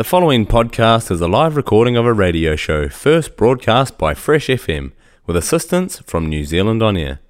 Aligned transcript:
The 0.00 0.04
following 0.04 0.46
podcast 0.46 1.10
is 1.10 1.20
a 1.20 1.28
live 1.28 1.56
recording 1.56 1.94
of 1.94 2.06
a 2.06 2.14
radio 2.14 2.56
show 2.56 2.88
first 2.88 3.36
broadcast 3.36 3.98
by 3.98 4.14
Fresh 4.14 4.46
FM 4.46 4.92
with 5.26 5.36
assistance 5.36 5.98
from 5.98 6.26
New 6.26 6.46
Zealand 6.46 6.82
On 6.82 6.96
Air. 6.96 7.20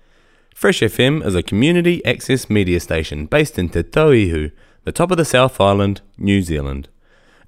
Fresh 0.54 0.78
FM 0.78 1.26
is 1.26 1.34
a 1.34 1.42
community 1.42 2.00
access 2.04 2.48
media 2.48 2.78
station 2.78 3.26
based 3.26 3.58
in 3.58 3.70
Te 3.70 3.82
Tauihu, 3.82 4.52
the 4.84 4.92
top 4.92 5.10
of 5.10 5.16
the 5.16 5.24
South 5.24 5.60
Island, 5.60 6.00
New 6.16 6.42
Zealand. 6.42 6.88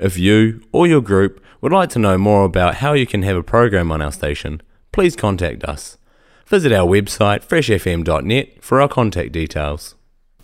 If 0.01 0.19
you 0.19 0.65
or 0.73 0.89
your 0.89 1.01
group 1.01 1.41
would 1.61 1.71
like 1.71 1.91
to 1.91 2.01
know 2.01 2.19
more 2.19 2.45
about 2.45 2.79
how 2.83 2.95
you 2.95 3.07
can 3.07 3.23
have 3.23 3.37
a 3.37 3.45
program 3.45 3.93
on 3.93 4.03
our 4.03 4.11
station, 4.11 4.61
please 4.91 5.15
contact 5.15 5.63
us. 5.63 5.99
Visit 6.47 6.73
our 6.73 6.89
website 6.89 7.45
freshfm.net 7.45 8.61
for 8.61 8.81
our 8.81 8.89
contact 8.89 9.31
details. 9.31 9.95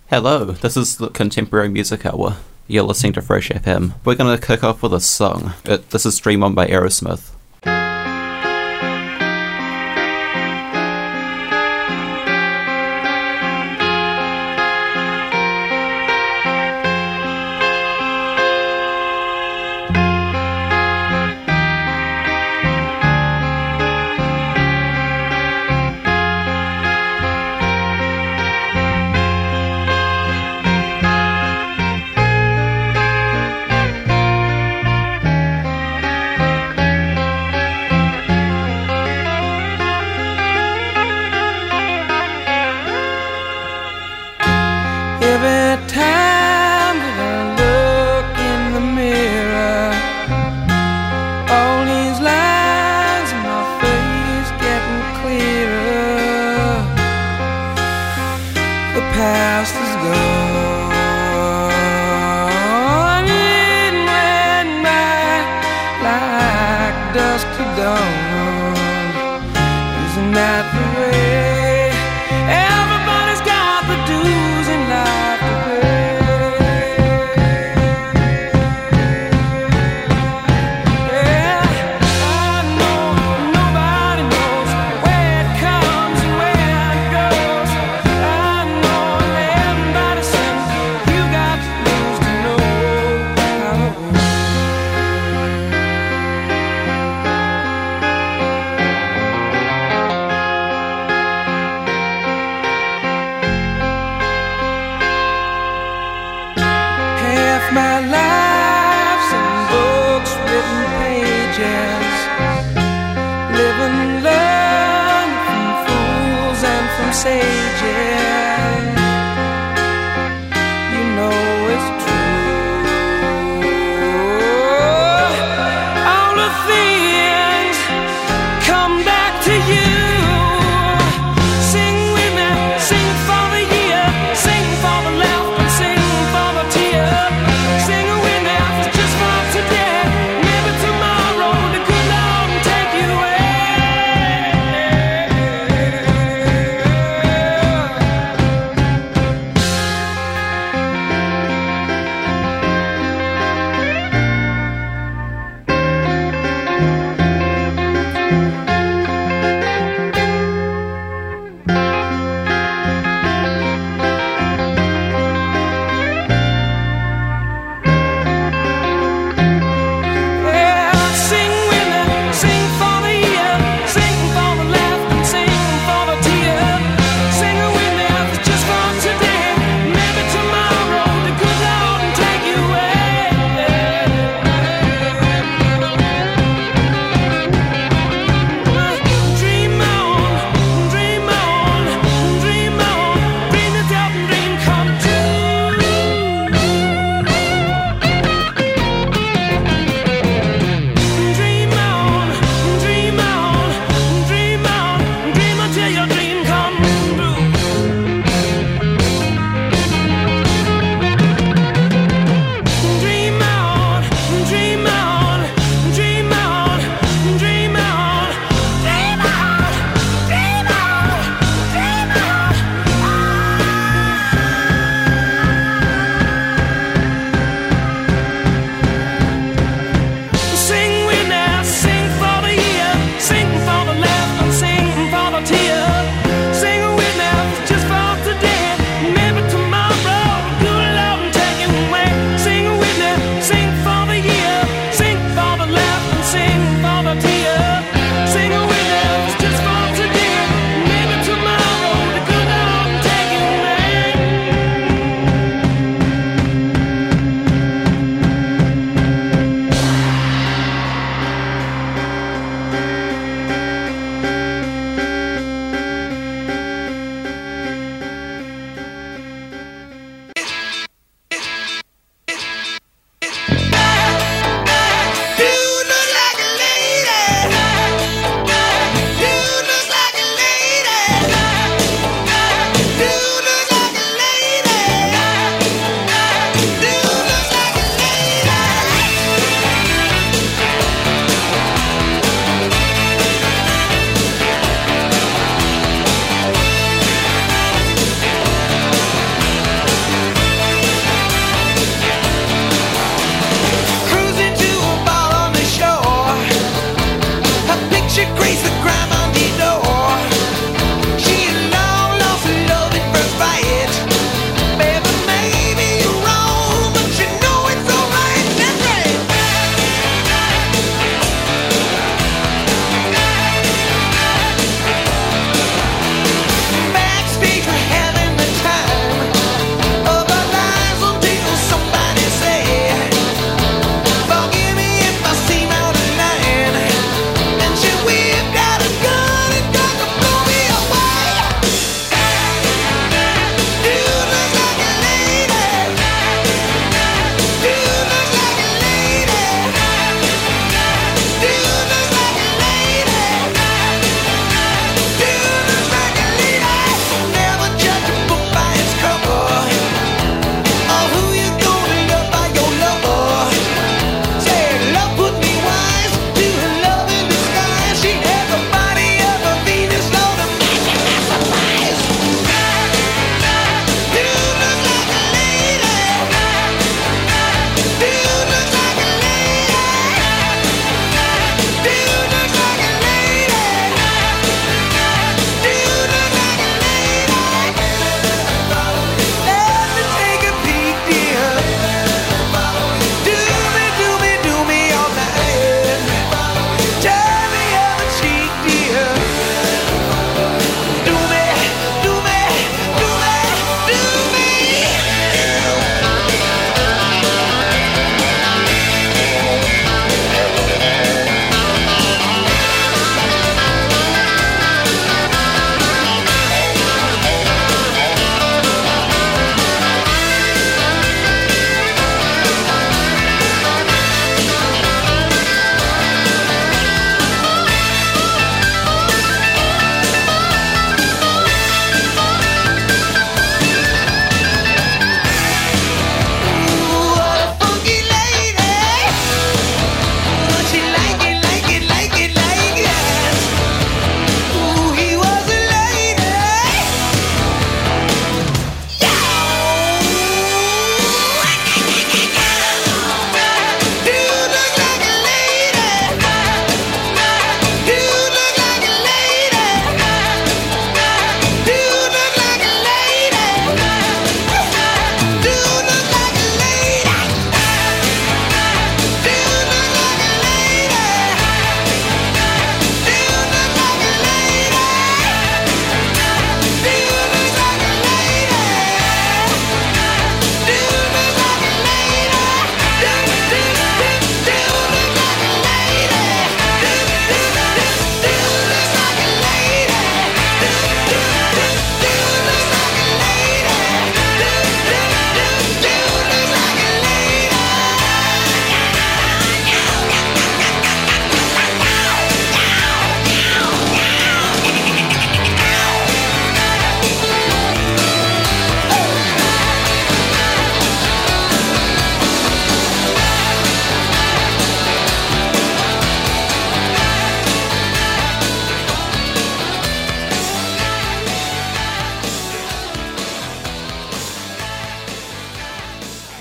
Hello, 0.08 0.44
this 0.44 0.76
is 0.76 0.98
the 0.98 1.10
Contemporary 1.10 1.68
Music 1.68 2.06
Hour. 2.06 2.36
You're 2.70 2.82
listening 2.82 3.14
to 3.14 3.22
Fresh 3.22 3.48
FM. 3.48 3.94
We're 4.04 4.14
going 4.14 4.38
to 4.38 4.46
kick 4.46 4.62
off 4.62 4.82
with 4.82 4.92
a 4.92 5.00
song. 5.00 5.54
It, 5.64 5.88
this 5.88 6.04
is 6.04 6.18
Dream 6.18 6.44
On 6.44 6.54
by 6.54 6.66
Aerosmith. 6.66 7.30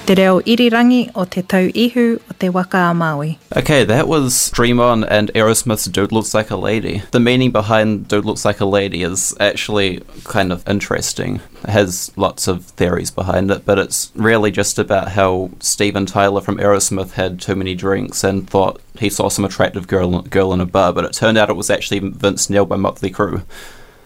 Te 0.07 0.15
reo 0.15 0.39
irirangi 0.43 1.11
o 1.15 1.25
te 1.25 1.41
tau 1.41 1.67
ihu 1.75 2.15
o 2.15 2.33
te 2.39 2.47
waka 2.47 2.77
a 2.77 2.93
Maui. 2.93 3.37
Okay, 3.57 3.83
that 3.83 4.07
was 4.07 4.49
Dream 4.51 4.79
On 4.79 5.03
and 5.03 5.29
Aerosmith's 5.35 5.83
Dude 5.83 6.13
Looks 6.13 6.33
Like 6.33 6.49
a 6.49 6.55
Lady. 6.55 7.03
The 7.11 7.19
meaning 7.19 7.51
behind 7.51 8.07
Dude 8.07 8.23
Looks 8.23 8.45
Like 8.45 8.61
a 8.61 8.65
Lady 8.65 9.03
is 9.03 9.35
actually 9.37 10.01
kind 10.23 10.53
of 10.53 10.65
interesting. 10.65 11.41
It 11.65 11.71
has 11.71 12.13
lots 12.15 12.47
of 12.47 12.63
theories 12.63 13.11
behind 13.11 13.51
it, 13.51 13.65
but 13.65 13.79
it's 13.79 14.13
really 14.15 14.49
just 14.49 14.79
about 14.79 15.09
how 15.09 15.49
Steven 15.59 16.05
Tyler 16.05 16.39
from 16.39 16.57
Aerosmith 16.57 17.11
had 17.11 17.41
too 17.41 17.55
many 17.55 17.75
drinks 17.75 18.23
and 18.23 18.49
thought 18.49 18.79
he 18.97 19.09
saw 19.09 19.27
some 19.27 19.43
attractive 19.43 19.87
girl, 19.89 20.21
girl 20.21 20.53
in 20.53 20.61
a 20.61 20.65
bar, 20.65 20.93
but 20.93 21.03
it 21.03 21.11
turned 21.11 21.37
out 21.37 21.49
it 21.49 21.57
was 21.57 21.69
actually 21.69 21.99
Vince 21.99 22.49
Neil 22.49 22.65
by 22.65 22.77
Motley 22.77 23.11
Crue. 23.11 23.43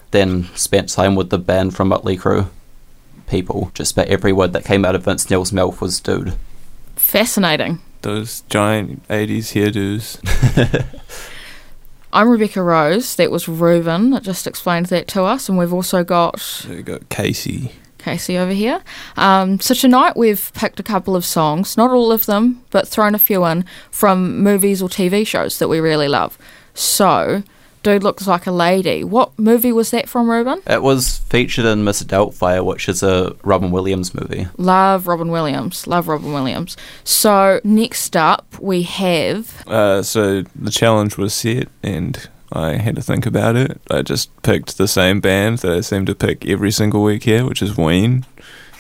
Then 0.10 0.46
spent 0.56 0.90
time 0.90 1.14
with 1.14 1.30
the 1.30 1.38
band 1.38 1.76
from 1.76 1.90
Motley 1.90 2.18
Crue 2.18 2.48
people. 3.32 3.72
Just 3.74 3.94
about 3.94 4.08
every 4.08 4.34
word 4.34 4.54
that 4.54 4.66
came 4.66 4.86
out 4.86 4.94
of 4.94 5.06
Vince 5.06 5.30
Neil's 5.30 5.52
mouth 5.52 5.82
was 5.82 6.00
dude. 6.00 6.34
Fascinating. 6.96 7.80
Those 8.02 8.42
giant 8.42 9.08
80s 9.08 9.54
hairdos. 9.54 10.20
I'm 12.14 12.30
Rebecca 12.30 12.62
Rose. 12.62 13.16
That 13.16 13.32
was 13.32 13.48
Reuben 13.48 14.12
that 14.12 14.22
just 14.22 14.46
explained 14.46 14.88
that 14.88 15.08
to 15.10 15.24
us. 15.24 15.48
And 15.48 15.58
we've 15.58 15.74
also 15.74 16.04
got 16.04 16.40
So 16.40 16.70
we 16.70 16.82
got 16.84 17.10
Casey. 17.10 17.72
Casey 17.98 18.38
over 18.38 18.52
here. 18.52 18.84
Um, 19.16 19.60
so 19.60 19.74
tonight 19.74 20.18
we've 20.18 20.52
picked 20.54 20.80
a 20.80 20.84
couple 20.84 21.16
of 21.16 21.24
songs, 21.24 21.78
not 21.78 21.92
all 21.92 22.12
of 22.12 22.26
them, 22.26 22.64
but 22.70 22.88
thrown 22.88 23.16
a 23.16 23.20
few 23.20 23.46
in 23.46 23.64
from 23.92 24.40
movies 24.42 24.82
or 24.82 24.90
TV 24.90 25.26
shows 25.26 25.60
that 25.60 25.70
we 25.70 25.80
really 25.80 26.08
love. 26.08 26.38
So, 26.74 27.44
Dude 27.84 28.04
Looks 28.04 28.28
Like 28.28 28.46
a 28.46 28.52
Lady. 28.52 29.04
What 29.04 29.38
movie 29.40 29.72
was 29.72 29.92
that 29.92 30.08
from, 30.08 30.30
Reuben? 30.30 30.62
It 30.68 30.84
was 30.84 31.18
featured 31.30 31.66
in 31.66 31.84
Miss 31.84 32.04
Doubtfire, 32.04 32.64
which 32.64 32.88
is 32.88 33.02
a 33.02 33.36
Robin 33.44 33.72
Williams 33.72 34.14
movie. 34.14 34.48
Love 34.58 35.08
Robin 35.08 35.30
Williams. 35.30 35.88
Love 35.88 36.08
Robin 36.08 36.34
Williams. 36.34 36.78
So, 37.04 37.60
next 37.64 38.16
up 38.16 38.46
we 38.60 38.84
have. 38.84 39.68
Uh, 39.68 40.04
so 40.04 40.44
the 40.56 40.72
challenge 40.72 41.18
was 41.18 41.34
set, 41.34 41.70
and 41.82 42.30
I 42.54 42.74
had 42.74 42.96
to 42.98 43.02
think 43.02 43.26
about 43.26 43.56
it. 43.56 43.82
I 43.90 44.02
just 44.02 44.30
picked 44.44 44.78
the 44.78 44.88
same 44.88 45.22
band 45.22 45.60
that 45.60 45.72
I 45.72 45.82
seem 45.82 46.06
to 46.06 46.16
pick 46.16 46.46
every 46.46 46.72
single 46.72 47.02
week 47.02 47.24
here, 47.24 47.46
which 47.46 47.62
is 47.62 47.78
Ween. 47.78 48.26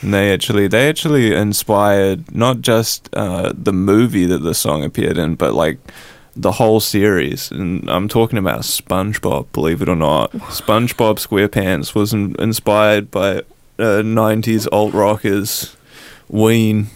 And 0.02 0.14
they 0.14 0.34
actually, 0.34 0.68
they 0.68 0.90
actually 0.90 1.34
inspired 1.34 2.36
not 2.36 2.62
just 2.62 3.10
uh, 3.14 3.54
the 3.56 3.74
movie 3.74 4.26
that 4.26 4.40
the 4.40 4.56
song 4.56 4.84
appeared 4.84 5.18
in, 5.18 5.36
but 5.36 5.54
like 5.54 5.78
the 6.36 6.54
whole 6.54 6.80
series. 6.80 7.52
And 7.52 7.90
I'm 7.90 8.08
talking 8.08 8.38
about 8.38 8.62
SpongeBob, 8.62 9.48
believe 9.54 9.82
it 9.82 9.90
or 9.90 9.96
not. 9.96 10.32
SpongeBob 10.32 11.26
SquarePants 11.26 11.94
was 11.94 12.14
in- 12.14 12.36
inspired 12.40 13.12
by 13.12 13.40
uh, 13.80 14.02
90s 14.04 14.68
alt 14.72 14.94
rockers, 14.94 15.76
Ween. 16.30 16.88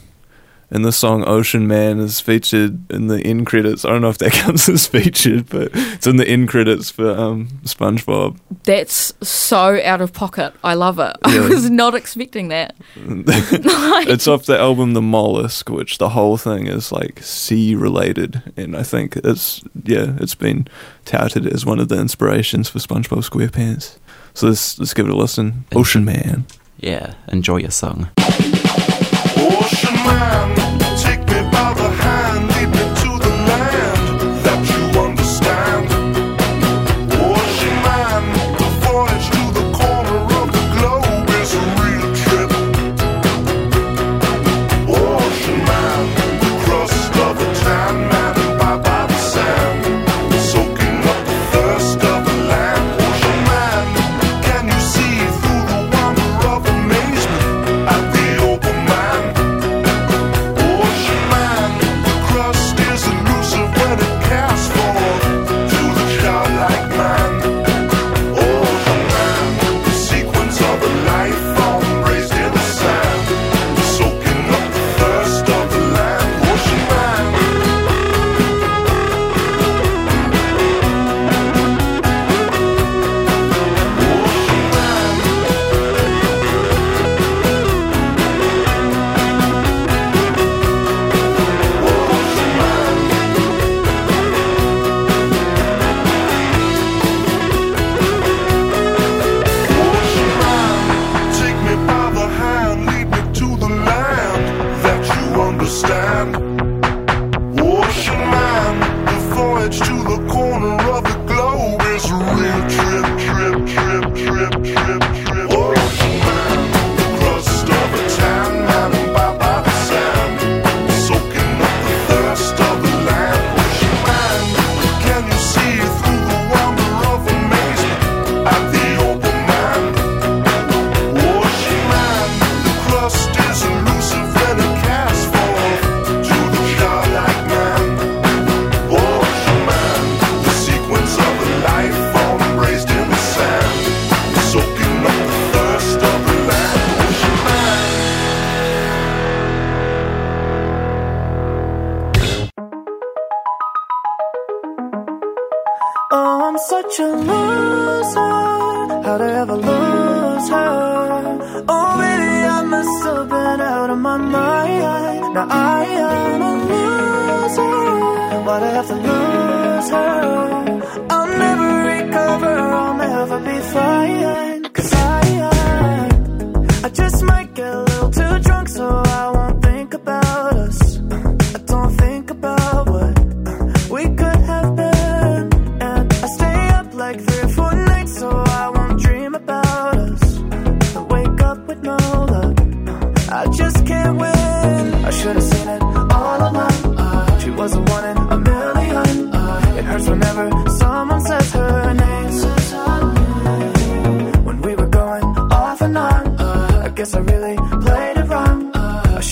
And 0.71 0.83
the 0.83 0.91
song 0.91 1.23
Ocean 1.27 1.67
Man 1.67 1.99
is 1.99 2.19
featured 2.19 2.91
in 2.91 3.07
the 3.07 3.21
end 3.21 3.45
credits. 3.45 3.85
I 3.85 3.89
don't 3.89 4.01
know 4.01 4.09
if 4.09 4.17
that 4.17 4.31
counts 4.33 4.67
as 4.67 4.87
featured, 4.87 5.47
but 5.49 5.69
it's 5.73 6.07
in 6.07 6.17
the 6.17 6.27
end 6.27 6.49
credits 6.49 6.89
for 6.89 7.11
um, 7.11 7.47
SpongeBob. 7.63 8.37
That's 8.63 9.13
so 9.27 9.79
out 9.83 10.01
of 10.01 10.11
pocket. 10.13 10.53
I 10.63 10.73
love 10.73 10.99
it. 10.99 11.15
I 11.23 11.47
was 11.47 11.69
not 11.69 11.93
expecting 11.93 12.47
that. 12.49 12.75
it's 12.95 14.27
off 14.27 14.45
the 14.45 14.59
album 14.59 14.93
The 14.93 15.01
Mollusk, 15.01 15.69
which 15.69 15.97
the 15.97 16.09
whole 16.09 16.37
thing 16.37 16.67
is 16.67 16.91
like 16.91 17.21
sea 17.21 17.75
related, 17.75 18.41
and 18.57 18.75
I 18.75 18.83
think 18.83 19.17
it's 19.17 19.63
yeah, 19.83 20.15
it's 20.19 20.35
been 20.35 20.67
touted 21.05 21.45
as 21.45 21.65
one 21.65 21.79
of 21.79 21.89
the 21.89 21.99
inspirations 21.99 22.69
for 22.69 22.79
SpongeBob 22.79 23.29
SquarePants. 23.29 23.97
So 24.33 24.47
let's 24.47 24.79
let's 24.79 24.93
give 24.93 25.07
it 25.07 25.13
a 25.13 25.15
listen. 25.15 25.65
Ocean 25.73 26.03
Man. 26.03 26.45
Yeah, 26.77 27.13
enjoy 27.27 27.57
your 27.57 27.71
song. 27.71 28.09
Ocean 30.15 30.64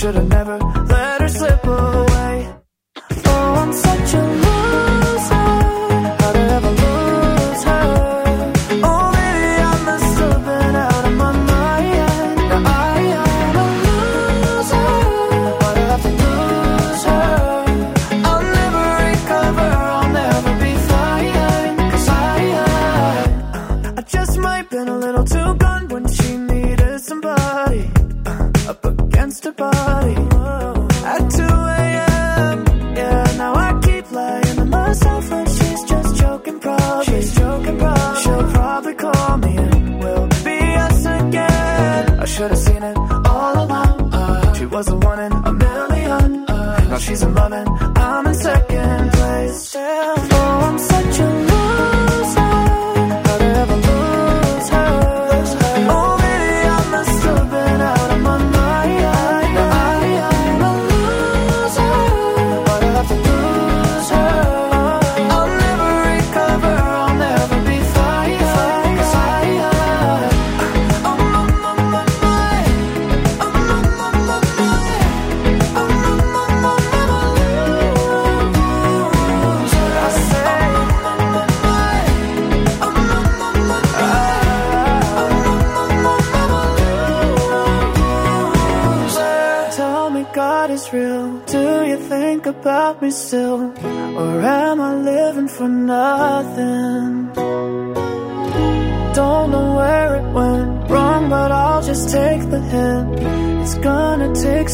should've 0.04 0.28
never 0.28 0.58
let 0.58 1.22
her 1.22 1.30
slip 1.30 1.64
away. 1.64 2.56
Oh, 3.26 3.54
I'm 3.62 3.72
such 3.72 4.14
a 4.16 4.23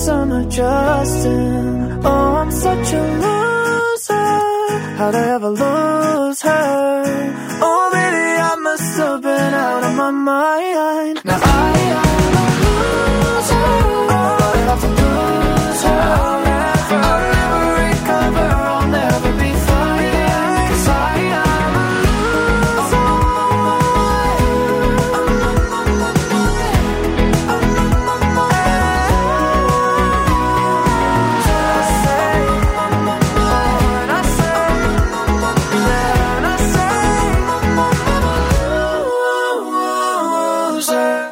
I'm 0.08 0.32
adjusting. 0.32 2.06
Oh, 2.06 2.36
I'm 2.42 2.52
such 2.52 2.94
a 2.94 3.04
loser. 3.24 4.16
How'd 4.98 5.16
I 5.16 5.26
ever 5.36 5.50
lose 5.50 6.42
her? 6.42 7.04
Oh, 7.62 7.90
baby, 7.92 8.42
I 8.52 8.56
must 8.56 8.98
have 8.98 9.22
been 9.22 9.54
out 9.54 9.84
of 9.84 9.96
my 9.96 10.12
mind. 10.12 11.22
Now 11.26 11.40
I. 11.42 11.89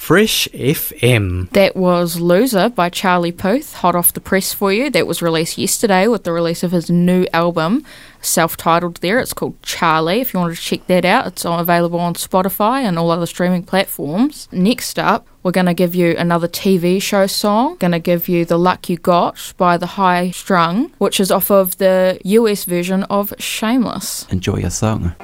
Fresh 0.08 0.48
FM. 0.54 1.50
That 1.50 1.76
was 1.76 2.22
Loser 2.22 2.70
by 2.70 2.88
Charlie 2.88 3.34
Puth, 3.34 3.74
hot 3.74 3.94
off 3.94 4.14
the 4.14 4.22
press 4.22 4.54
for 4.54 4.72
you. 4.72 4.90
That 4.90 5.06
was 5.06 5.22
released 5.22 5.58
yesterday 5.58 6.08
with 6.08 6.24
the 6.24 6.32
release 6.32 6.64
of 6.64 6.72
his 6.72 6.90
new 6.90 7.28
album, 7.34 7.84
self 8.22 8.56
titled 8.56 9.02
there. 9.02 9.20
It's 9.20 9.34
called 9.34 9.62
Charlie. 9.64 10.22
If 10.22 10.34
you 10.34 10.40
wanted 10.40 10.56
to 10.56 10.62
check 10.62 10.88
that 10.88 11.04
out, 11.04 11.28
it's 11.28 11.44
available 11.44 12.00
on 12.00 12.14
Spotify 12.14 12.84
and 12.84 12.98
all 12.98 13.12
other 13.12 13.26
streaming 13.26 13.64
platforms. 13.64 14.48
Next 14.50 14.98
up, 14.98 15.28
we're 15.44 15.52
going 15.52 15.66
to 15.66 15.74
give 15.74 15.94
you 15.94 16.16
another 16.18 16.48
TV 16.48 17.02
show 17.02 17.28
song. 17.28 17.76
Going 17.76 17.92
to 17.92 18.00
give 18.00 18.30
you 18.30 18.46
The 18.46 18.58
Luck 18.58 18.88
You 18.88 18.96
Got 18.96 19.54
by 19.58 19.76
The 19.76 19.88
High 19.88 20.32
Strung, 20.32 20.94
which 21.00 21.20
is 21.20 21.32
off 21.32 21.52
of 21.52 21.80
the 21.80 22.18
US 22.24 22.64
version 22.64 23.04
of 23.10 23.34
Shameless. 23.40 24.26
Enjoy 24.30 24.56
your 24.56 24.70
song. 24.70 25.16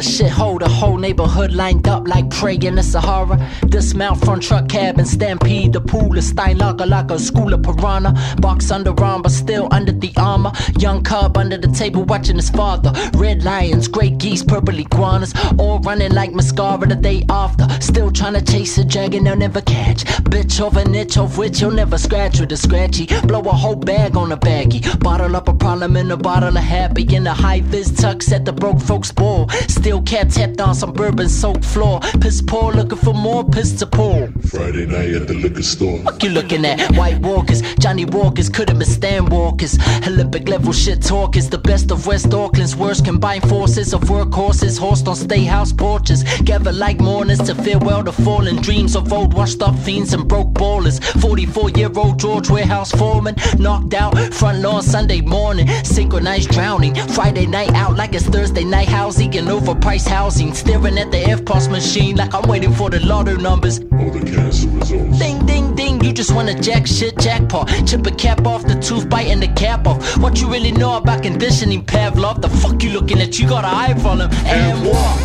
The 0.00 0.24
shithole, 0.24 0.58
the 0.58 0.68
whole 0.68 0.89
neighborhood 1.00 1.52
lined 1.52 1.88
up 1.88 2.06
like 2.06 2.28
prey 2.30 2.56
in 2.56 2.74
the 2.76 2.82
Sahara. 2.82 3.36
Dismount 3.68 4.24
front 4.24 4.42
truck 4.42 4.68
cab 4.68 4.98
and 4.98 5.08
stampede. 5.08 5.72
The 5.72 5.80
pool 5.80 6.16
is 6.16 6.32
Steinlager 6.32 6.88
like 6.88 7.10
a 7.10 7.18
school 7.18 7.52
of 7.54 7.62
piranha. 7.62 8.14
Box 8.40 8.70
under 8.70 8.92
arm, 9.02 9.22
but 9.22 9.32
still 9.32 9.68
under 9.70 9.92
the 9.92 10.12
armor. 10.16 10.52
Young 10.78 11.02
cub 11.02 11.36
under 11.36 11.56
the 11.56 11.68
table 11.68 12.04
watching 12.04 12.36
his 12.36 12.50
father. 12.50 12.92
Red 13.14 13.42
lions, 13.44 13.88
great 13.88 14.18
geese, 14.18 14.42
purple 14.42 14.78
iguanas. 14.78 15.32
All 15.58 15.78
running 15.80 16.12
like 16.12 16.32
mascara 16.32 16.86
the 16.86 16.96
day 16.96 17.24
after. 17.28 17.66
Still 17.80 18.10
trying 18.10 18.34
to 18.34 18.42
chase 18.42 18.76
a 18.78 18.84
dragon 18.84 19.24
they'll 19.24 19.36
never 19.36 19.60
catch. 19.62 20.04
Bitch 20.30 20.60
of 20.60 20.76
an 20.76 20.94
itch 20.94 21.16
of 21.16 21.38
which 21.38 21.60
you'll 21.60 21.70
never 21.70 21.98
scratch 21.98 22.40
with 22.40 22.52
a 22.52 22.56
scratchy. 22.56 23.06
Blow 23.26 23.40
a 23.40 23.52
whole 23.52 23.76
bag 23.76 24.16
on 24.16 24.32
a 24.32 24.36
baggie. 24.36 24.82
Bottle 25.00 25.36
up 25.36 25.48
a 25.48 25.54
problem 25.54 25.96
in 25.96 26.10
a 26.10 26.16
bottle 26.16 26.56
of 26.56 26.64
happy. 26.64 27.02
In 27.14 27.24
the 27.24 27.32
high 27.32 27.60
vis 27.60 27.90
tux 27.90 28.30
at 28.32 28.44
the 28.44 28.52
broke 28.52 28.80
folks 28.80 29.10
ball. 29.12 29.48
Still 29.68 30.02
cat 30.02 30.30
tapped 30.30 30.60
on 30.60 30.74
some 30.74 30.89
bourbon 30.90 31.28
soaked 31.28 31.64
floor. 31.64 32.00
Piss 32.20 32.42
poor 32.42 32.72
looking 32.72 32.98
for 32.98 33.14
more 33.14 33.44
piss 33.44 33.72
to 33.80 33.86
pour. 33.86 34.28
Friday 34.48 34.86
night 34.86 35.14
at 35.14 35.26
the 35.28 35.34
liquor 35.34 35.62
store. 35.62 35.98
Fuck 36.00 36.22
you 36.22 36.30
looking 36.30 36.64
at 36.64 36.80
white 36.96 37.18
walkers, 37.20 37.62
Johnny 37.76 38.04
Walkers, 38.04 38.48
could've 38.48 38.78
been 38.78 38.88
Stan 38.88 39.26
Walkers. 39.26 39.78
Olympic 40.06 40.48
level 40.48 40.72
shit 40.72 41.02
talkers, 41.02 41.48
the 41.48 41.58
best 41.58 41.90
of 41.90 42.06
West 42.06 42.32
Auckland's 42.32 42.76
worst 42.76 43.04
combined 43.04 43.48
forces 43.48 43.92
of 43.92 44.02
workhorses, 44.02 44.78
horsed 44.78 45.08
on 45.08 45.16
state 45.16 45.46
house 45.46 45.72
porches. 45.72 46.24
Gather 46.42 46.72
like 46.72 47.00
mourners 47.00 47.38
to 47.38 47.54
farewell 47.54 48.02
the 48.02 48.12
fallen 48.12 48.56
dreams 48.56 48.96
of 48.96 49.12
old 49.12 49.34
washed 49.34 49.62
up 49.62 49.76
fiends 49.78 50.12
and 50.12 50.28
broke 50.28 50.52
ballers. 50.54 51.02
44 51.20 51.70
year 51.70 51.90
old 51.96 52.18
George 52.18 52.50
Warehouse 52.50 52.92
foreman, 52.92 53.36
knocked 53.58 53.94
out 53.94 54.16
front 54.32 54.60
lawn 54.60 54.82
Sunday 54.82 55.20
morning. 55.20 55.68
Synchronized 55.84 56.50
drowning, 56.50 56.94
Friday 56.94 57.46
night 57.46 57.70
out 57.74 57.96
like 57.96 58.14
it's 58.14 58.26
Thursday 58.26 58.64
night 58.64 58.88
housing 58.88 59.36
and 59.36 59.48
overpriced 59.48 60.08
housing. 60.08 60.54
Staring 60.54 60.79
at 60.86 61.10
the 61.10 61.18
EFTPOS 61.18 61.70
machine 61.70 62.16
like 62.16 62.34
I'm 62.34 62.48
waiting 62.48 62.72
for 62.72 62.88
the 62.90 63.00
lotto 63.00 63.36
numbers. 63.36 63.80
All 63.92 64.10
the 64.10 64.20
cancer 64.20 64.68
results. 64.68 65.18
Ding, 65.18 65.44
ding, 65.46 65.74
ding, 65.74 66.02
you 66.02 66.12
just 66.12 66.34
wanna 66.34 66.58
jack 66.58 66.86
shit, 66.86 67.18
jackpot. 67.18 67.68
Chip 67.86 68.06
a 68.06 68.10
cap 68.10 68.46
off 68.46 68.64
the 68.64 68.74
tooth, 68.80 69.08
biting 69.08 69.40
the 69.40 69.48
cap 69.48 69.86
off. 69.86 70.18
What 70.18 70.40
you 70.40 70.50
really 70.50 70.72
know 70.72 70.96
about 70.96 71.22
conditioning, 71.22 71.84
Pavlov? 71.84 72.40
The 72.40 72.48
fuck 72.48 72.82
you 72.82 72.90
looking 72.90 73.20
at? 73.20 73.38
You 73.38 73.48
got 73.48 73.64
an 73.64 73.70
eye 73.70 73.94
for 73.94 74.16
him. 74.16 74.30
And 74.46 74.86
what? 74.86 75.18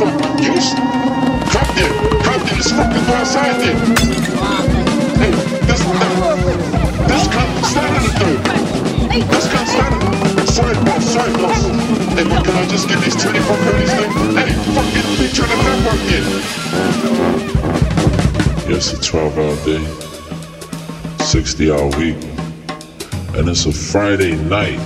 Fuck 0.00 0.40
you. 0.40 0.54
Crap 1.50 1.68
there. 1.76 1.92
Crap 2.22 2.42
there. 2.48 2.62
Fucking 2.62 3.14
outside 3.14 3.60
there. 3.60 4.23
Can 12.44 12.56
I 12.56 12.66
just 12.68 12.88
get 12.88 13.02
these 13.02 13.16
24 13.16 13.56
pennies 13.56 13.92
thing? 13.92 14.10
Hey, 14.36 14.52
fucking 14.74 15.16
picture 15.16 15.46
the 15.46 15.56
network 15.64 16.00
here. 16.10 16.28
Yes, 18.70 18.92
a 18.92 19.00
12 19.00 19.38
hour 19.38 19.56
day, 19.64 19.84
60 21.24 21.70
hour 21.72 21.88
week, 21.98 22.16
and 23.36 23.48
it's 23.48 23.66
a 23.66 23.72
Friday 23.72 24.36
night. 24.36 24.78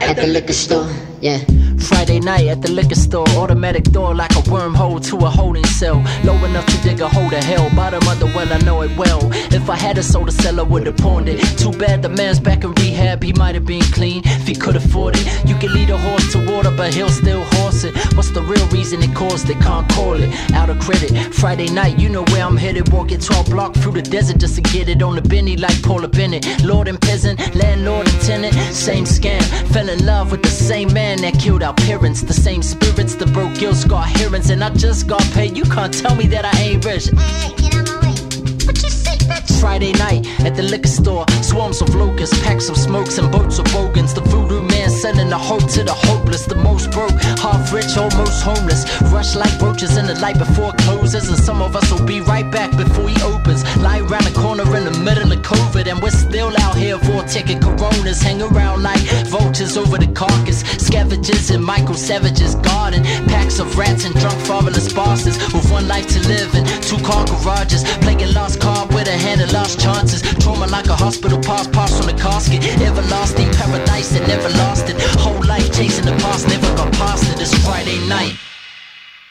At 0.00 0.16
the 0.16 0.26
liquor 0.26 0.52
store, 0.52 0.88
yeah. 1.20 1.40
Friday 1.88 2.20
night 2.20 2.46
at 2.46 2.62
the 2.62 2.70
liquor 2.70 2.94
store, 2.94 3.28
automatic 3.30 3.84
door 3.84 4.14
like 4.14 4.32
a 4.32 4.42
wormhole 4.50 5.04
to 5.08 5.16
a 5.18 5.30
holding 5.30 5.64
cell. 5.64 6.02
Low 6.24 6.36
enough 6.44 6.66
to 6.66 6.78
dig 6.82 7.00
a 7.00 7.08
hole 7.08 7.30
to 7.30 7.42
hell. 7.42 7.68
Bottom 7.74 8.06
of 8.08 8.18
the 8.18 8.26
well, 8.26 8.52
I 8.52 8.58
know 8.58 8.82
it 8.82 8.96
well. 8.96 9.20
If 9.52 9.70
I 9.70 9.76
had 9.76 9.98
a 9.98 10.02
soda 10.02 10.32
cellar, 10.32 10.64
would 10.64 10.86
have 10.86 10.96
pawned 10.96 11.28
it. 11.28 11.40
Too 11.58 11.72
bad 11.72 12.02
the 12.02 12.08
man's 12.08 12.40
back 12.40 12.64
in 12.64 12.72
rehab, 12.74 13.22
he 13.22 13.32
might 13.32 13.54
have 13.54 13.66
been 13.66 13.82
clean 13.92 14.22
if 14.24 14.46
he 14.46 14.54
could 14.54 14.76
afford 14.76 15.16
it. 15.16 15.24
You 15.48 15.54
can 15.56 15.72
lead 15.72 15.90
a 15.90 15.98
horse 15.98 16.32
to 16.32 16.38
water, 16.50 16.72
but 16.76 16.92
he'll 16.92 17.08
still 17.08 17.44
horse 17.56 17.84
it. 17.84 17.94
What's 18.16 18.30
the 18.30 18.42
real 18.42 18.66
reason 18.68 19.02
it 19.02 19.14
caused 19.14 19.48
it? 19.48 19.58
Can't 19.60 19.88
call 19.90 20.14
it. 20.14 20.30
Out 20.52 20.70
of 20.70 20.78
credit. 20.80 21.12
Friday 21.34 21.68
night, 21.70 21.98
you 21.98 22.08
know 22.08 22.24
where 22.24 22.44
I'm 22.44 22.56
headed. 22.56 22.92
Walking 22.92 23.20
12 23.20 23.50
block 23.50 23.74
through 23.74 23.92
the 23.92 24.02
desert 24.02 24.38
just 24.38 24.56
to 24.56 24.62
get 24.62 24.88
it 24.88 25.02
on 25.02 25.14
the 25.14 25.22
Benny 25.22 25.56
like 25.56 25.80
Paula 25.82 26.08
Bennett. 26.08 26.44
Lord 26.64 26.88
and 26.88 27.00
peasant, 27.00 27.38
landlord 27.54 28.08
and 28.08 28.20
tenant, 28.22 28.54
same 28.74 29.04
scam. 29.04 29.42
Fell 29.72 29.88
in 29.88 30.04
love 30.04 30.32
with 30.32 30.42
the 30.42 30.48
same 30.48 30.92
man 30.92 31.20
that 31.22 31.38
killed 31.38 31.62
our 31.62 31.75
parents. 31.76 32.22
The 32.22 32.32
same 32.32 32.62
spirits, 32.62 33.14
the 33.14 33.26
broke 33.26 33.58
guilt 33.58 33.76
scar 33.76 34.04
hearings. 34.04 34.50
And 34.50 34.62
I 34.62 34.70
just 34.70 35.06
got 35.06 35.22
paid. 35.32 35.56
You 35.56 35.64
can't 35.64 35.92
tell 35.92 36.14
me 36.16 36.26
that 36.28 36.44
I 36.44 36.58
ain't 36.60 36.84
rich. 36.84 37.10
Friday 39.60 39.92
night 39.92 40.26
at 40.40 40.54
the 40.54 40.62
liquor 40.62 40.88
store, 40.88 41.24
swarms 41.42 41.80
of 41.82 41.94
locusts, 41.94 42.38
packs 42.42 42.68
of 42.68 42.76
smokes, 42.76 43.18
and 43.18 43.30
boats 43.32 43.58
of 43.58 43.64
bogans. 43.66 44.14
The 44.14 44.20
voodoo 44.20 44.62
man 44.62 44.90
sending 44.90 45.28
the 45.28 45.38
hope 45.38 45.66
to 45.72 45.82
the 45.82 45.92
hopeless, 45.92 46.46
the 46.46 46.54
most 46.56 46.90
broke, 46.90 47.16
half 47.40 47.72
rich, 47.72 47.96
almost 47.96 48.42
homeless. 48.42 48.84
Rush 49.12 49.34
like 49.34 49.60
roaches 49.60 49.96
in 49.96 50.06
the 50.06 50.14
light 50.20 50.38
before 50.38 50.74
it 50.74 50.78
closes, 50.78 51.28
and 51.28 51.38
some 51.38 51.62
of 51.62 51.74
us 51.74 51.90
will 51.90 52.06
be 52.06 52.20
right 52.20 52.48
back 52.50 52.70
before 52.76 53.08
he 53.08 53.20
opens. 53.22 53.64
Lie 53.78 54.00
around 54.00 54.24
the 54.24 54.34
corner 54.38 54.64
in 54.76 54.84
the 54.84 54.98
middle 55.00 55.30
of 55.32 55.40
COVID, 55.40 55.86
and 55.90 56.00
we're 56.00 56.10
still 56.10 56.52
out 56.60 56.76
here 56.76 56.98
for 56.98 57.22
ticket 57.24 57.60
coronas. 57.60 58.22
Hang 58.22 58.42
around 58.42 58.82
like 58.82 59.00
vultures 59.26 59.76
over 59.76 59.98
the 59.98 60.08
carcass, 60.12 60.60
scavengers 60.78 61.50
in 61.50 61.62
Michael 61.62 61.94
Savage's 61.94 62.54
garden. 62.56 63.02
Packs 63.26 63.58
of 63.58 63.76
rats 63.76 64.04
and 64.04 64.14
drunk 64.14 64.38
fatherless 64.46 64.92
bosses 64.92 65.36
with 65.52 65.70
one 65.70 65.88
life 65.88 66.06
to 66.08 66.20
live 66.28 66.54
in 66.54 66.64
two 66.82 66.98
car 67.04 67.24
garages. 67.26 67.82
Playing 68.04 68.32
lost 68.32 68.60
card 68.60 68.92
with 68.94 69.08
a 69.08 69.15
hand 69.16 69.40
of 69.40 69.52
lost 69.52 69.80
chances. 69.80 70.22
Trauma 70.42 70.66
like 70.66 70.86
a 70.86 70.96
hospital 70.96 71.40
pass, 71.42 71.66
pass 71.68 72.00
on 72.00 72.06
the 72.06 72.20
casket. 72.20 72.64
Everlasting 72.80 73.50
paradise 73.52 74.10
that 74.10 74.26
never 74.28 74.48
lost 74.58 74.88
it. 74.88 74.96
Whole 75.20 75.44
life 75.46 75.72
chasing 75.74 76.04
the 76.04 76.16
past, 76.22 76.48
never 76.48 76.66
got 76.76 76.92
past 76.94 77.24
it. 77.32 77.40
It's 77.40 77.54
Friday 77.64 77.98
night. 78.08 78.36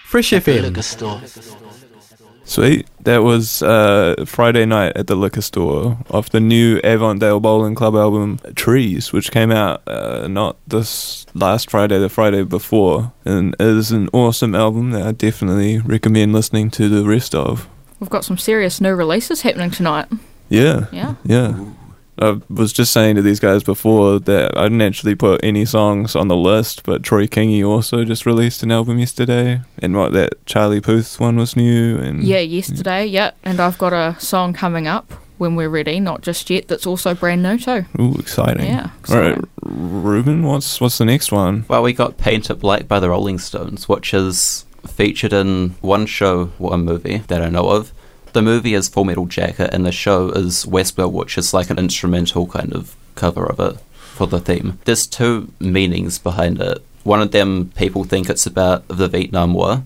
Fresh 0.06 0.32
FM. 0.32 0.62
Liquor 0.62 0.82
store. 0.82 1.22
Sweet. 2.48 2.88
That 3.02 3.24
was 3.24 3.64
uh, 3.64 4.24
Friday 4.28 4.66
night 4.66 4.96
at 4.96 5.08
the 5.08 5.16
liquor 5.16 5.42
store 5.42 5.98
off 6.12 6.30
the 6.30 6.40
new 6.40 6.80
Avondale 6.84 7.40
Bowling 7.40 7.74
Club 7.74 7.96
album 7.96 8.40
Trees, 8.56 9.12
which 9.12 9.32
came 9.32 9.52
out 9.52 9.82
uh, 9.88 10.28
not 10.28 10.58
this 10.68 11.26
last 11.34 11.72
Friday, 11.72 11.98
the 11.98 12.08
Friday 12.08 12.44
before, 12.44 13.14
and 13.26 13.56
it 13.56 13.66
is 13.66 13.92
an 13.92 14.10
awesome 14.14 14.54
album 14.54 14.92
that 14.92 15.02
I 15.06 15.12
definitely 15.12 15.80
recommend 15.80 16.34
listening 16.34 16.70
to 16.72 16.88
the 16.88 17.04
rest 17.04 17.34
of. 17.34 17.68
We've 18.00 18.10
got 18.10 18.26
some 18.26 18.38
serious 18.38 18.82
new 18.82 18.94
releases 18.94 19.42
happening 19.42 19.72
tonight. 19.72 20.08
Yeah. 20.50 20.86
Yeah. 20.92 21.16
Yeah. 21.24 21.66
I 22.18 22.40
was 22.50 22.72
just 22.72 22.94
saying 22.94 23.16
to 23.18 23.22
these 23.22 23.42
guys 23.42 23.62
before 23.64 24.20
that 24.20 24.58
I 24.58 24.64
didn't 24.64 24.82
actually 24.82 25.16
put 25.16 25.44
any 25.44 25.66
songs 25.66 26.16
on 26.16 26.30
the 26.30 26.36
list, 26.38 26.84
but 26.84 27.04
Troy 27.04 27.28
Kingi 27.28 27.68
also 27.68 28.06
just 28.06 28.26
released 28.26 28.64
an 28.64 28.72
album 28.72 29.00
yesterday, 29.00 29.62
and 29.80 29.96
what 29.98 30.14
that 30.14 30.46
Charlie 30.46 30.80
Puth 30.80 31.20
one 31.20 31.36
was 31.36 31.58
new, 31.58 31.98
and 31.98 32.24
Yeah, 32.24 32.40
yesterday, 32.40 33.06
yeah. 33.06 33.32
And 33.44 33.60
I've 33.60 33.78
got 33.78 33.92
a 33.92 34.18
song 34.20 34.54
coming 34.54 34.88
up 34.88 35.12
when 35.38 35.56
we're 35.56 35.68
ready, 35.68 36.00
not 36.00 36.22
just 36.22 36.50
yet, 36.50 36.70
that's 36.70 36.88
also 36.88 37.14
brand 37.14 37.44
new 37.44 37.58
too. 37.58 37.84
ooh, 38.00 38.16
exciting. 38.18 38.66
Yeah, 38.66 38.92
All 39.10 39.20
right. 39.20 39.38
Reuben, 39.64 40.44
what's 40.44 40.80
what's 40.80 40.98
the 40.98 41.04
next 41.06 41.34
one? 41.34 41.66
Well, 41.68 41.84
we 41.84 41.92
got 41.92 42.18
Paint 42.18 42.50
It 42.50 42.60
Black 42.62 42.88
by 42.88 43.02
the 43.02 43.10
Rolling 43.10 43.40
Stones, 43.40 43.90
which 43.90 44.14
is 44.14 44.64
featured 44.86 45.34
in 45.34 45.76
one 45.82 46.06
show, 46.06 46.46
one 46.58 46.86
movie 46.86 47.18
that 47.28 47.42
I 47.42 47.50
know 47.50 47.70
of. 47.70 47.92
The 48.34 48.42
movie 48.42 48.74
is 48.74 48.90
Full 48.90 49.06
Metal 49.06 49.26
Jacket, 49.26 49.74
and 49.74 49.86
the 49.86 49.92
show 49.92 50.30
is 50.30 50.66
Westworld, 50.66 51.14
which 51.14 51.38
is 51.38 51.54
like 51.54 51.70
an 51.70 51.80
instrumental 51.80 52.48
kind 52.48 52.74
of 52.74 52.96
cover 53.16 53.46
of 53.46 53.60
it 53.60 53.80
for 54.14 54.28
the 54.28 54.40
theme. 54.40 54.80
There's 54.86 55.08
two 55.08 55.52
meanings 55.60 56.20
behind 56.20 56.60
it. 56.62 56.84
One 57.04 57.22
of 57.22 57.32
them, 57.32 57.72
people 57.76 58.04
think 58.04 58.30
it's 58.30 58.46
about 58.46 58.88
the 58.88 59.08
Vietnam 59.08 59.54
War, 59.54 59.84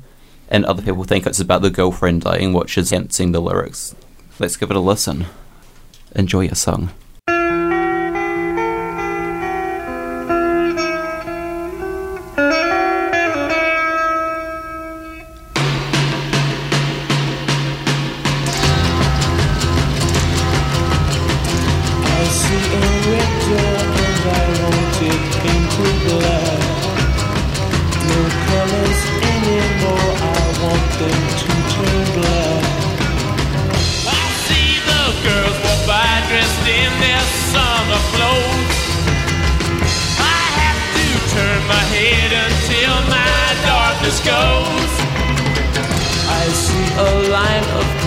and 0.50 0.66
other 0.66 0.82
people 0.82 1.04
think 1.04 1.26
it's 1.26 1.40
about 1.40 1.62
the 1.62 1.70
girlfriend 1.70 2.22
dying, 2.22 2.54
which 2.54 2.78
is 2.78 2.90
dancing 2.90 3.32
the 3.32 3.42
lyrics. 3.42 3.94
Let's 4.40 4.58
give 4.58 4.72
it 4.72 4.78
a 4.78 4.80
listen. 4.80 5.26
Enjoy 6.16 6.42
your 6.42 6.56
song. 6.56 6.90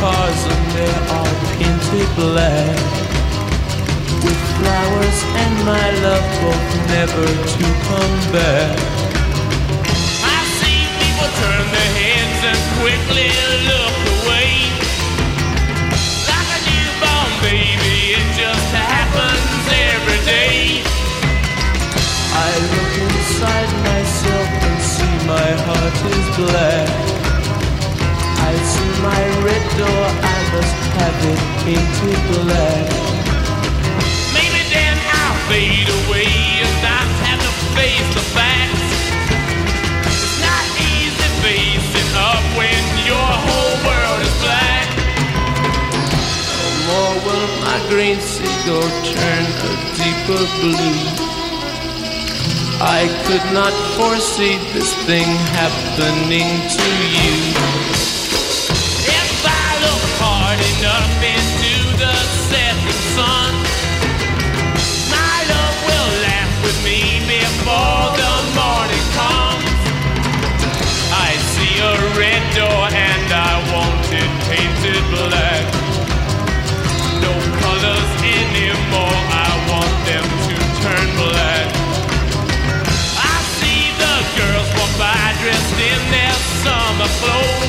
Cars 0.02 0.42
and 0.50 0.66
there 0.74 1.00
are 1.14 1.34
painted 1.54 2.08
black 2.18 2.78
with 4.24 4.40
flowers 4.58 5.18
and 5.42 5.54
my 5.62 5.86
love 6.02 6.26
both 6.42 6.70
never 6.90 7.26
to 7.54 7.64
come 7.86 8.16
back. 8.34 8.78
I 10.26 10.40
see 10.58 10.80
people 10.98 11.30
turn 11.42 11.64
their 11.76 11.92
heads 12.02 12.40
and 12.50 12.62
quickly 12.82 13.30
look 13.70 13.96
away. 14.18 14.50
Like 16.30 16.50
a 16.50 16.60
newborn 16.66 17.32
baby, 17.46 18.18
it 18.18 18.26
just 18.42 18.70
happens 18.74 19.64
every 19.94 20.20
day. 20.26 20.82
I 22.46 22.50
look 22.74 22.92
inside 23.06 23.72
myself 23.86 24.48
and 24.66 24.78
see 24.94 25.14
my 25.30 25.48
heart 25.66 25.96
is 26.10 26.26
black. 26.42 27.21
I 28.52 28.58
see 28.68 28.92
my 29.00 29.22
red 29.48 29.64
door, 29.80 30.04
I 30.12 30.38
must 30.52 30.80
have 31.00 31.18
it 31.32 31.40
painted 31.64 32.20
black. 32.28 32.84
Maybe 34.36 34.60
then 34.68 34.92
I'll 34.92 35.38
fade 35.48 35.88
away 35.88 36.28
and 36.60 36.76
not 36.84 37.08
have 37.24 37.40
to 37.40 37.52
face 37.72 38.08
the 38.12 38.24
facts. 38.36 38.92
It's 40.04 40.36
not 40.44 40.66
easy 40.84 41.28
facing 41.40 42.12
up 42.12 42.44
when 42.60 42.82
your 43.08 43.30
whole 43.46 43.76
world 43.88 44.20
is 44.20 44.34
black. 44.44 44.88
No 46.52 46.68
more 46.92 47.14
will 47.24 47.48
my 47.64 47.78
green 47.88 48.20
seagull 48.20 48.90
turn 49.16 49.44
a 49.64 49.72
deeper 49.96 50.44
blue. 50.60 51.00
I 52.84 53.08
could 53.24 53.46
not 53.56 53.72
foresee 53.96 54.60
this 54.76 54.92
thing 55.08 55.30
happening 55.56 56.52
to 56.76 56.88
you. 57.16 57.91
Summer 87.22 87.62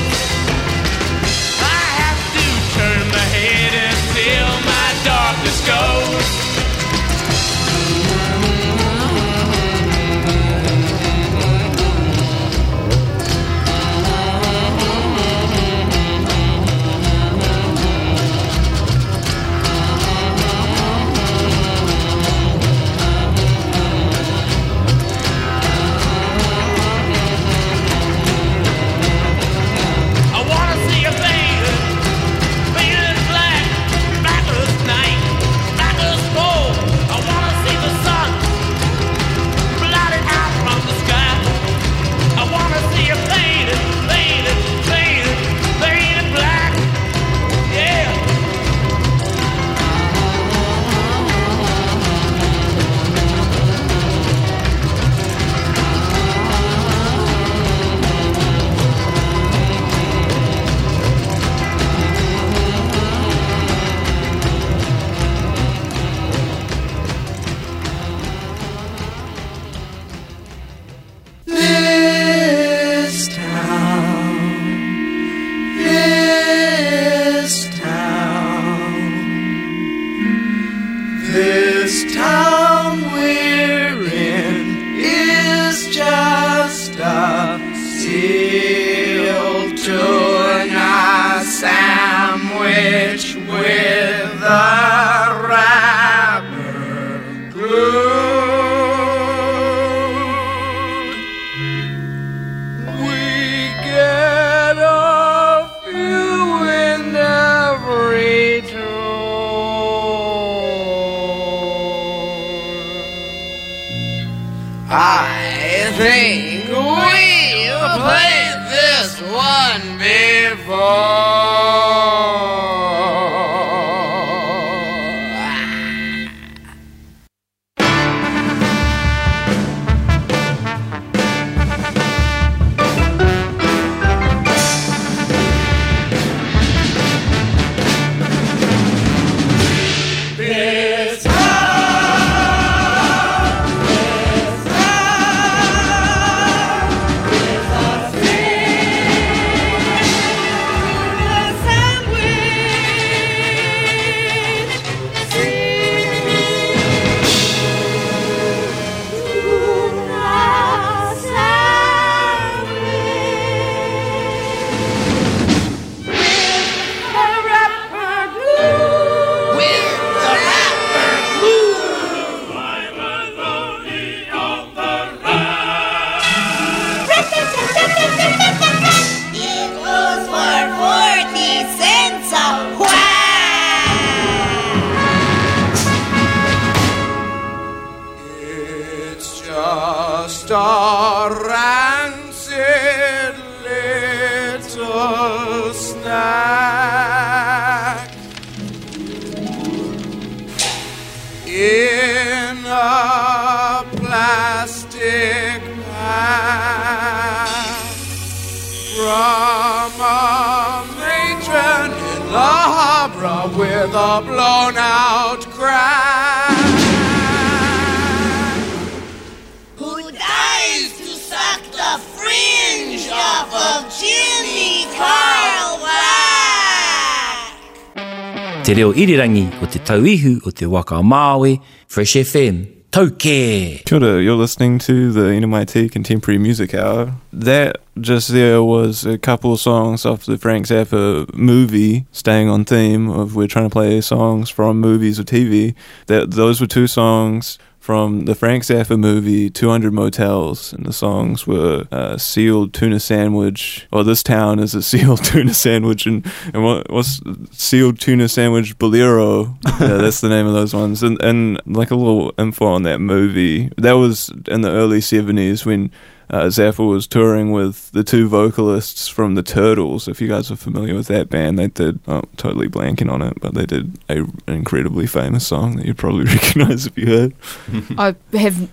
irirangi 228.94 229.48
o 229.62 229.66
te 229.66 229.78
tauihu 229.78 230.38
o 230.46 230.50
te 230.50 230.66
waka 230.66 231.02
Māui, 231.02 231.60
Fresh 231.88 232.16
FM, 232.22 232.66
Tauke! 232.94 233.84
Kia 233.84 233.96
ora, 233.96 234.22
you're 234.22 234.36
listening 234.36 234.78
to 234.78 235.10
the 235.10 235.22
NMIT 235.22 235.90
Contemporary 235.90 236.38
Music 236.38 236.74
Hour. 236.74 237.12
That 237.32 237.78
just 238.00 238.28
there 238.28 238.62
was 238.62 239.04
a 239.04 239.18
couple 239.18 239.52
of 239.52 239.58
songs 239.58 240.06
off 240.06 240.26
the 240.26 240.38
Frank 240.38 240.66
Zappa 240.66 241.26
movie, 241.34 242.06
staying 242.12 242.48
on 242.48 242.64
theme 242.64 243.10
of 243.10 243.34
we're 243.34 243.48
trying 243.48 243.68
to 243.68 243.72
play 243.72 244.00
songs 244.00 244.48
from 244.48 244.78
movies 244.78 245.18
or 245.18 245.24
TV. 245.24 245.74
That 246.06 246.30
those 246.30 246.60
were 246.60 246.68
two 246.68 246.86
songs 246.86 247.58
from 247.84 248.24
the 248.24 248.34
Frank 248.34 248.62
Zappa 248.62 248.98
movie, 248.98 249.50
200 249.50 249.92
Motels, 249.92 250.72
and 250.72 250.86
the 250.86 250.92
songs 250.92 251.46
were 251.46 251.86
uh, 251.92 252.16
Sealed 252.16 252.72
Tuna 252.72 252.98
Sandwich, 252.98 253.86
or 253.92 254.02
This 254.02 254.22
Town 254.22 254.58
is 254.58 254.74
a 254.74 254.82
Sealed 254.90 255.22
Tuna 255.22 255.52
Sandwich, 255.52 256.06
and, 256.06 256.24
and 256.54 256.64
what, 256.64 256.90
what's 256.90 257.20
Sealed 257.50 258.00
Tuna 258.00 258.26
Sandwich 258.26 258.78
Bolero? 258.78 259.58
yeah, 259.66 259.98
that's 259.98 260.22
the 260.22 260.30
name 260.30 260.46
of 260.46 260.54
those 260.54 260.72
ones. 260.72 261.02
And, 261.02 261.22
and 261.22 261.60
like 261.66 261.90
a 261.90 261.94
little 261.94 262.32
info 262.38 262.64
on 262.64 262.84
that 262.84 263.00
movie, 263.00 263.68
that 263.76 263.92
was 263.92 264.32
in 264.48 264.62
the 264.62 264.70
early 264.70 265.00
70s 265.00 265.66
when 265.66 265.90
uh, 266.34 266.46
Zappa 266.46 266.88
was 266.88 267.06
touring 267.06 267.52
with 267.52 267.92
the 267.92 268.02
two 268.02 268.26
vocalists 268.26 269.06
from 269.06 269.36
the 269.36 269.42
Turtles. 269.42 270.08
If 270.08 270.20
you 270.20 270.26
guys 270.26 270.50
are 270.50 270.56
familiar 270.56 270.96
with 270.96 271.06
that 271.06 271.30
band, 271.30 271.60
they 271.60 271.68
did 271.68 272.00
oh, 272.08 272.22
totally 272.36 272.66
blanking 272.68 273.08
on 273.08 273.22
it, 273.22 273.40
but 273.40 273.54
they 273.54 273.64
did 273.64 273.96
a, 274.08 274.22
an 274.22 274.32
incredibly 274.48 275.06
famous 275.06 275.46
song 275.46 275.76
that 275.76 275.86
you'd 275.86 275.96
probably 275.96 276.24
recognize 276.34 276.86
if 276.86 276.98
you 276.98 277.06
heard 277.06 277.34
I 277.98 278.16
have 278.36 278.68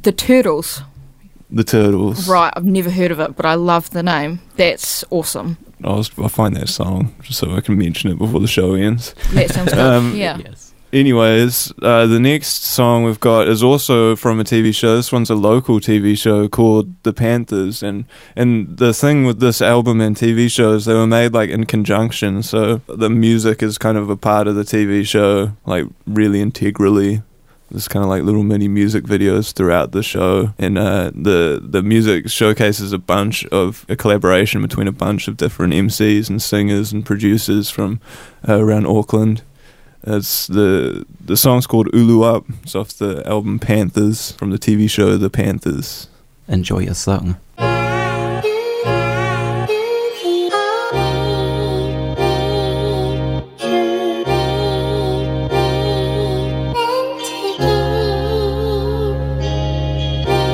the 0.00 0.12
Turtles. 0.12 0.82
the 1.50 1.64
Turtles. 1.64 2.28
Right, 2.28 2.52
I've 2.54 2.64
never 2.64 2.90
heard 2.90 3.10
of 3.10 3.18
it, 3.18 3.34
but 3.34 3.44
I 3.44 3.54
love 3.54 3.90
the 3.90 4.04
name. 4.04 4.38
That's 4.54 5.02
awesome. 5.10 5.56
I'll, 5.82 6.06
I'll 6.16 6.28
find 6.28 6.54
that 6.54 6.68
song 6.68 7.12
just 7.22 7.40
so 7.40 7.50
I 7.56 7.60
can 7.60 7.76
mention 7.76 8.12
it 8.12 8.18
before 8.18 8.38
the 8.38 8.46
show 8.46 8.74
ends. 8.74 9.16
That 9.32 9.50
sounds 9.50 9.70
good. 9.72 9.80
Um, 9.80 10.14
yeah. 10.14 10.38
Anyways, 10.92 11.72
uh, 11.82 12.06
the 12.06 12.18
next 12.18 12.64
song 12.64 13.04
we've 13.04 13.20
got 13.20 13.46
is 13.46 13.62
also 13.62 14.16
from 14.16 14.40
a 14.40 14.44
TV 14.44 14.74
show. 14.74 14.96
This 14.96 15.12
one's 15.12 15.30
a 15.30 15.36
local 15.36 15.78
TV 15.78 16.18
show 16.18 16.48
called 16.48 17.00
The 17.04 17.12
Panthers, 17.12 17.80
and 17.80 18.06
and 18.34 18.76
the 18.76 18.92
thing 18.92 19.24
with 19.24 19.38
this 19.38 19.62
album 19.62 20.00
and 20.00 20.16
TV 20.16 20.50
shows, 20.50 20.86
they 20.86 20.94
were 20.94 21.06
made 21.06 21.32
like 21.32 21.48
in 21.48 21.66
conjunction. 21.66 22.42
So 22.42 22.78
the 22.88 23.08
music 23.08 23.62
is 23.62 23.78
kind 23.78 23.96
of 23.96 24.10
a 24.10 24.16
part 24.16 24.48
of 24.48 24.56
the 24.56 24.64
TV 24.64 25.06
show, 25.06 25.52
like 25.64 25.84
really 26.06 26.40
integrally. 26.40 27.22
There's 27.70 27.86
kind 27.86 28.02
of 28.02 28.08
like 28.08 28.24
little 28.24 28.42
mini 28.42 28.66
music 28.66 29.04
videos 29.04 29.52
throughout 29.52 29.92
the 29.92 30.02
show, 30.02 30.54
and 30.58 30.76
uh, 30.76 31.12
the 31.14 31.60
the 31.62 31.84
music 31.84 32.28
showcases 32.28 32.92
a 32.92 32.98
bunch 32.98 33.46
of 33.46 33.86
a 33.88 33.94
collaboration 33.94 34.60
between 34.60 34.88
a 34.88 34.92
bunch 34.92 35.28
of 35.28 35.36
different 35.36 35.72
MCs 35.72 36.28
and 36.28 36.42
singers 36.42 36.92
and 36.92 37.06
producers 37.06 37.70
from 37.70 38.00
uh, 38.48 38.58
around 38.58 38.88
Auckland. 38.88 39.42
It's 40.02 40.46
the 40.46 41.04
the 41.24 41.36
song's 41.36 41.66
called 41.66 41.88
Ulu 41.92 42.22
Up. 42.22 42.44
It's 42.62 42.74
off 42.74 42.94
the 42.94 43.22
album 43.26 43.58
Panthers 43.58 44.32
from 44.32 44.50
the 44.50 44.58
TV 44.58 44.88
show 44.88 45.16
The 45.16 45.30
Panthers. 45.30 46.08
Enjoy 46.48 46.80
your 46.80 46.94
song. 46.94 47.36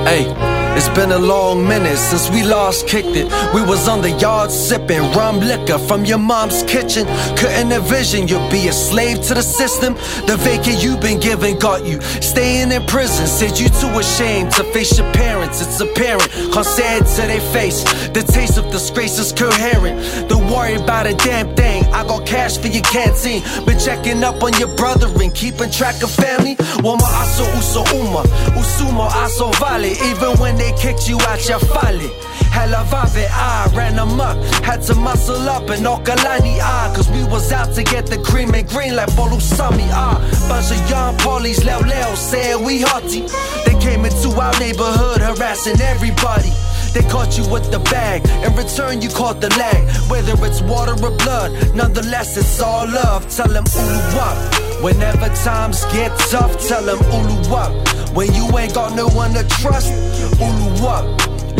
Hey, 0.06 0.55
it's 0.76 0.88
been 0.90 1.12
a 1.12 1.18
long 1.18 1.66
minute 1.66 1.96
since 1.96 2.30
we 2.30 2.42
last 2.42 2.86
kicked 2.86 3.16
it. 3.16 3.26
We 3.54 3.62
was 3.62 3.88
on 3.88 4.02
the 4.02 4.10
yard 4.10 4.50
sipping 4.50 5.00
rum 5.12 5.40
liquor 5.40 5.78
from 5.78 6.04
your 6.04 6.18
mom's 6.18 6.62
kitchen. 6.64 7.06
Couldn't 7.36 7.72
envision 7.72 8.28
you'd 8.28 8.50
be 8.50 8.68
a 8.68 8.72
slave 8.72 9.22
to 9.28 9.34
the 9.34 9.42
system. 9.42 9.94
The 10.26 10.36
vacant 10.38 10.82
you've 10.82 11.00
been 11.00 11.18
given 11.18 11.58
got 11.58 11.84
you 11.86 12.00
staying 12.20 12.72
in 12.72 12.84
prison. 12.86 13.26
Said 13.26 13.58
you 13.58 13.68
too 13.68 13.92
ashamed 13.98 14.52
to 14.52 14.64
face 14.72 14.98
your 14.98 15.10
parents. 15.12 15.60
It's 15.60 15.80
apparent, 15.80 16.30
cause 16.52 16.68
said 16.76 17.06
to 17.16 17.22
their 17.22 17.40
face. 17.52 17.82
The 18.10 18.22
taste 18.22 18.58
of 18.58 18.70
disgrace 18.70 19.18
is 19.18 19.32
coherent. 19.32 20.28
Don't 20.28 20.50
worry 20.50 20.74
about 20.74 21.06
a 21.06 21.14
damn 21.14 21.54
thing. 21.56 21.75
I 21.96 22.04
got 22.06 22.26
cash 22.26 22.58
for 22.58 22.68
your 22.68 22.82
canteen. 22.82 23.42
Been 23.64 23.78
checking 23.78 24.22
up 24.22 24.42
on 24.42 24.52
your 24.58 24.68
brother 24.76 25.08
and 25.22 25.34
keeping 25.34 25.70
track 25.70 26.02
of 26.02 26.10
family. 26.10 26.54
Wama 26.84 27.08
aso 27.22 27.44
uso 27.56 27.80
uma, 27.96 28.22
usumo 28.52 29.08
aso 29.08 29.50
vale. 29.54 29.96
Even 30.10 30.38
when 30.38 30.56
they 30.58 30.72
kicked 30.72 31.08
you 31.08 31.18
out 31.22 31.48
your 31.48 31.58
folly. 31.58 32.10
Hella 32.52 32.84
vibe, 32.90 33.26
I 33.30 33.72
ran 33.74 33.98
amok. 33.98 34.36
Had 34.62 34.82
to 34.82 34.94
muscle 34.94 35.48
up 35.48 35.70
and 35.70 35.86
Okalani, 35.86 36.58
ah. 36.60 36.92
Cause 36.94 37.08
we 37.10 37.24
was 37.24 37.50
out 37.50 37.74
to 37.74 37.82
get 37.82 38.06
the 38.06 38.18
cream 38.18 38.52
and 38.54 38.68
green 38.68 38.94
like 38.94 39.08
Bolusami, 39.12 39.88
ah. 39.90 40.20
Bunch 40.50 40.78
of 40.78 40.90
young 40.90 41.16
police, 41.16 41.64
Leo 41.64 41.80
Leo, 41.80 42.14
saying 42.14 42.62
we 42.62 42.82
hearty. 42.82 43.22
They 43.64 43.78
came 43.80 44.04
into 44.04 44.28
our 44.38 44.52
neighborhood 44.60 45.22
harassing 45.22 45.80
everybody. 45.80 46.52
They 46.96 47.02
caught 47.10 47.36
you 47.36 47.46
with 47.50 47.70
the 47.70 47.78
bag. 47.78 48.24
In 48.42 48.56
return, 48.56 49.02
you 49.02 49.10
caught 49.10 49.42
the 49.42 49.50
lag. 49.50 49.84
Whether 50.10 50.32
it's 50.46 50.62
water 50.62 50.96
or 51.04 51.14
blood, 51.18 51.52
nonetheless, 51.74 52.38
it's 52.38 52.58
all 52.58 52.88
love. 52.88 53.28
Tell 53.28 53.48
them 53.48 53.64
Ulu 53.76 54.18
up. 54.18 54.82
Whenever 54.82 55.28
times 55.44 55.84
get 55.92 56.18
tough, 56.32 56.56
tell 56.66 56.82
them 56.82 56.96
Ulu 57.12 57.54
up. 57.54 58.16
When 58.16 58.32
you 58.32 58.48
ain't 58.56 58.72
got 58.72 58.96
no 58.96 59.08
one 59.08 59.34
to 59.34 59.44
trust, 59.60 59.92
Ulu 60.40 60.88
up. 60.88 61.04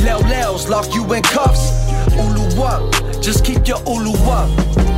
Leo 0.01 0.21
Leos 0.21 0.71
lock 0.71 0.95
you 0.95 1.05
in 1.13 1.23
cuffs, 1.23 1.69
Ulu 2.17 2.63
up. 2.63 2.91
Just 3.21 3.45
keep 3.45 3.69
your 3.69 3.83
Ulu 3.87 4.17
up. 4.33 4.49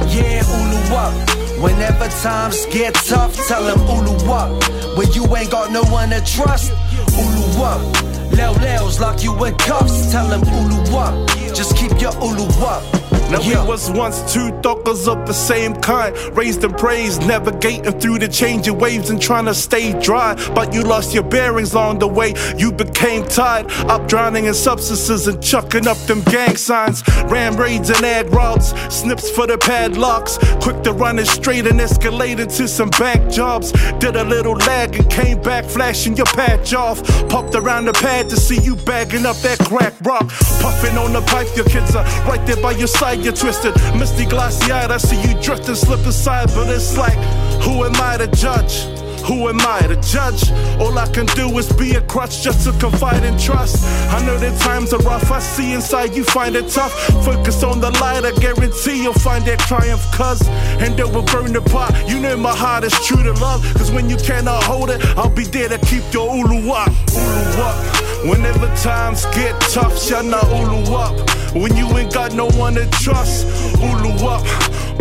Yeah, 0.07 0.47
Ulu 0.47 0.95
up. 0.95 1.15
Whenever 1.61 2.07
times 2.23 2.65
get 2.67 2.95
tough, 2.95 3.35
tell 3.49 3.65
them 3.65 3.81
Ulu 3.81 4.31
up. 4.31 4.55
When 4.97 5.11
you 5.11 5.27
ain't 5.35 5.51
got 5.51 5.73
no 5.73 5.83
one 5.91 6.11
to 6.11 6.21
trust, 6.25 6.71
Ulu 7.19 7.65
up. 7.65 8.08
Leo 8.33 8.53
Leos 8.53 9.01
lock 9.01 9.23
you 9.23 9.33
in 9.45 9.55
cuffs, 9.57 10.11
tell 10.11 10.29
them 10.29 10.43
Ulu 10.43 10.97
up. 10.97 11.29
Just 11.55 11.77
keep 11.77 12.01
your 12.01 12.13
Ulu 12.23 12.47
up. 12.65 12.98
Now 13.31 13.41
we 13.47 13.55
was 13.69 13.91
once 13.91 14.33
two 14.33 14.51
thokers 14.63 15.07
of 15.07 15.27
the 15.27 15.35
same 15.35 15.75
kind, 15.77 16.17
raised 16.35 16.65
and 16.65 16.75
praised, 16.75 17.21
navigating 17.27 18.01
through 18.01 18.21
the 18.21 18.29
changing 18.29 18.79
waves 18.79 19.11
and 19.11 19.21
trying 19.21 19.45
to 19.45 19.55
stay 19.55 19.93
dry. 20.01 20.35
But 20.55 20.73
you 20.73 20.83
lost 20.83 21.13
your 21.13 21.25
bearings 21.25 21.75
along 21.75 21.99
the 21.99 22.09
way. 22.09 22.33
You 22.57 22.73
became 22.73 23.27
tied 23.27 23.71
up, 23.91 24.09
drowning 24.09 24.47
in 24.47 24.55
substances 24.55 25.29
and 25.29 25.43
chucking 25.43 25.87
up 25.87 25.99
them 26.07 26.23
gang 26.23 26.57
signs. 26.57 27.03
Ram 27.27 27.57
raids 27.57 27.91
and 27.91 28.03
ad 28.03 28.33
routes, 28.33 28.73
snips 28.89 29.29
for 29.31 29.47
the 29.47 29.59
padlocks. 29.59 30.39
Quick 30.63 30.83
to 30.85 30.93
run 30.95 31.19
it 31.19 31.27
straight 31.27 31.67
and 31.67 31.79
escalate 31.81 32.39
into 32.39 32.67
some 32.67 32.89
bank 32.91 33.31
jobs. 33.31 33.73
Did 33.99 34.17
a 34.17 34.25
little 34.25 34.55
lag 34.55 34.97
and 34.97 35.11
came 35.11 35.43
back, 35.43 35.67
flashing 35.67 36.17
your 36.17 36.27
patch 36.27 36.73
off. 36.73 37.03
Popped 37.29 37.55
around 37.55 37.85
the 37.85 37.93
pad 37.93 38.31
to 38.31 38.37
see 38.37 38.59
you 38.63 38.75
bagging 38.75 39.27
up 39.27 39.37
that 39.43 39.59
crack 39.59 39.93
rock. 40.01 40.27
Puffing 40.63 40.97
on 40.97 41.13
the 41.13 41.21
pipe, 41.21 41.49
your 41.55 41.67
kids 41.67 41.95
are 41.95 42.05
right 42.27 42.45
there 42.47 42.57
by 42.57 42.73
your 42.73 42.89
side. 42.89 43.18
You're 43.23 43.33
twisted, 43.33 43.75
misty, 43.99 44.25
glassy 44.25 44.71
eyed. 44.71 44.91
I 44.91 44.97
see 44.97 45.21
you 45.21 45.41
drifting, 45.43 45.75
slip 45.75 46.01
aside, 46.07 46.49
but 46.55 46.69
it's 46.69 46.97
like, 46.97 47.19
who 47.63 47.85
am 47.85 47.97
I 47.97 48.17
to 48.19 48.29
judge? 48.29 48.85
Who 49.27 49.49
am 49.49 49.61
I 49.61 49.81
to 49.89 49.97
judge? 50.01 50.51
All 50.81 50.97
I 50.97 51.07
can 51.09 51.27
do 51.27 51.47
is 51.59 51.71
be 51.73 51.97
a 51.97 52.01
crutch 52.01 52.43
just 52.43 52.65
to 52.67 52.73
confide 52.79 53.25
and 53.25 53.39
trust. 53.39 53.85
I 54.11 54.25
know 54.25 54.39
that 54.39 54.59
times 54.61 54.95
are 54.95 55.01
rough, 55.01 55.31
I 55.31 55.41
see 55.41 55.75
inside 55.75 56.15
you 56.15 56.25
find 56.25 56.57
it 56.57 56.69
tough. 56.69 56.93
Focus 57.25 57.63
on 57.63 57.81
the 57.81 57.91
light, 58.01 58.25
I 58.25 58.33
guarantee 58.33 59.03
you'll 59.03 59.13
find 59.13 59.45
that 59.45 59.59
triumph, 59.59 60.05
cuz. 60.13 60.47
And 60.81 60.99
it 60.99 61.13
will 61.13 61.25
burn 61.25 61.53
pot. 61.65 62.09
You 62.09 62.21
know 62.21 62.37
my 62.37 62.55
heart 62.55 62.85
is 62.85 62.95
true 63.07 63.23
to 63.23 63.33
love, 63.33 63.63
cause 63.75 63.91
when 63.91 64.09
you 64.09 64.17
cannot 64.17 64.63
hold 64.63 64.91
it, 64.91 65.05
I'll 65.19 65.29
be 65.29 65.45
there 65.45 65.69
to 65.69 65.79
keep 65.79 66.05
your 66.13 66.35
ulu 66.35 66.71
up. 66.71 66.93
Ulu 67.13 67.63
up. 67.63 68.08
Whenever 68.25 68.67
times 68.77 69.25
get 69.27 69.59
tough, 69.61 69.95
shana 69.95 70.43
ulu 70.51 70.95
up. 70.95 71.15
When 71.55 71.77
you 71.77 71.87
ain't 71.97 72.13
got 72.13 72.35
no 72.35 72.47
one 72.59 72.75
to 72.75 72.87
trust, 72.91 73.47
ulu 73.81 74.11
up. 74.27 74.45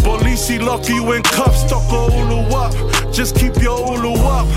Polisi 0.04 0.64
lock 0.64 0.88
you 0.88 1.12
in 1.14 1.24
cuffs, 1.24 1.72
a 1.72 1.76
ulu 1.76 2.42
up. 2.56 2.74
Just 3.12 3.36
keep 3.36 3.56
your 3.62 3.80
ulu 3.80 4.14
up, 4.14 4.48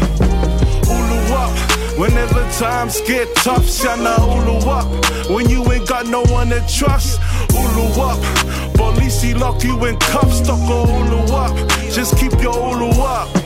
ulu 0.86 1.34
up. 1.34 1.56
Whenever 1.98 2.42
times 2.58 3.00
get 3.02 3.34
tough, 3.36 3.64
shana 3.64 4.18
ulu 4.18 4.68
up. 4.68 4.86
When 5.30 5.48
you 5.48 5.64
ain't 5.72 5.88
got 5.88 6.06
no 6.06 6.22
one 6.24 6.50
to 6.50 6.60
trust, 6.68 7.18
ulu 7.54 7.86
up. 8.00 8.18
Polisi 8.74 9.38
lock 9.38 9.64
you 9.64 9.82
in 9.86 9.96
cuffs, 9.98 10.46
a 10.48 10.52
ulu 10.52 11.32
up. 11.34 11.56
Just 11.90 12.18
keep 12.18 12.32
your 12.42 12.54
ulu 12.54 12.90
up. 13.00 13.39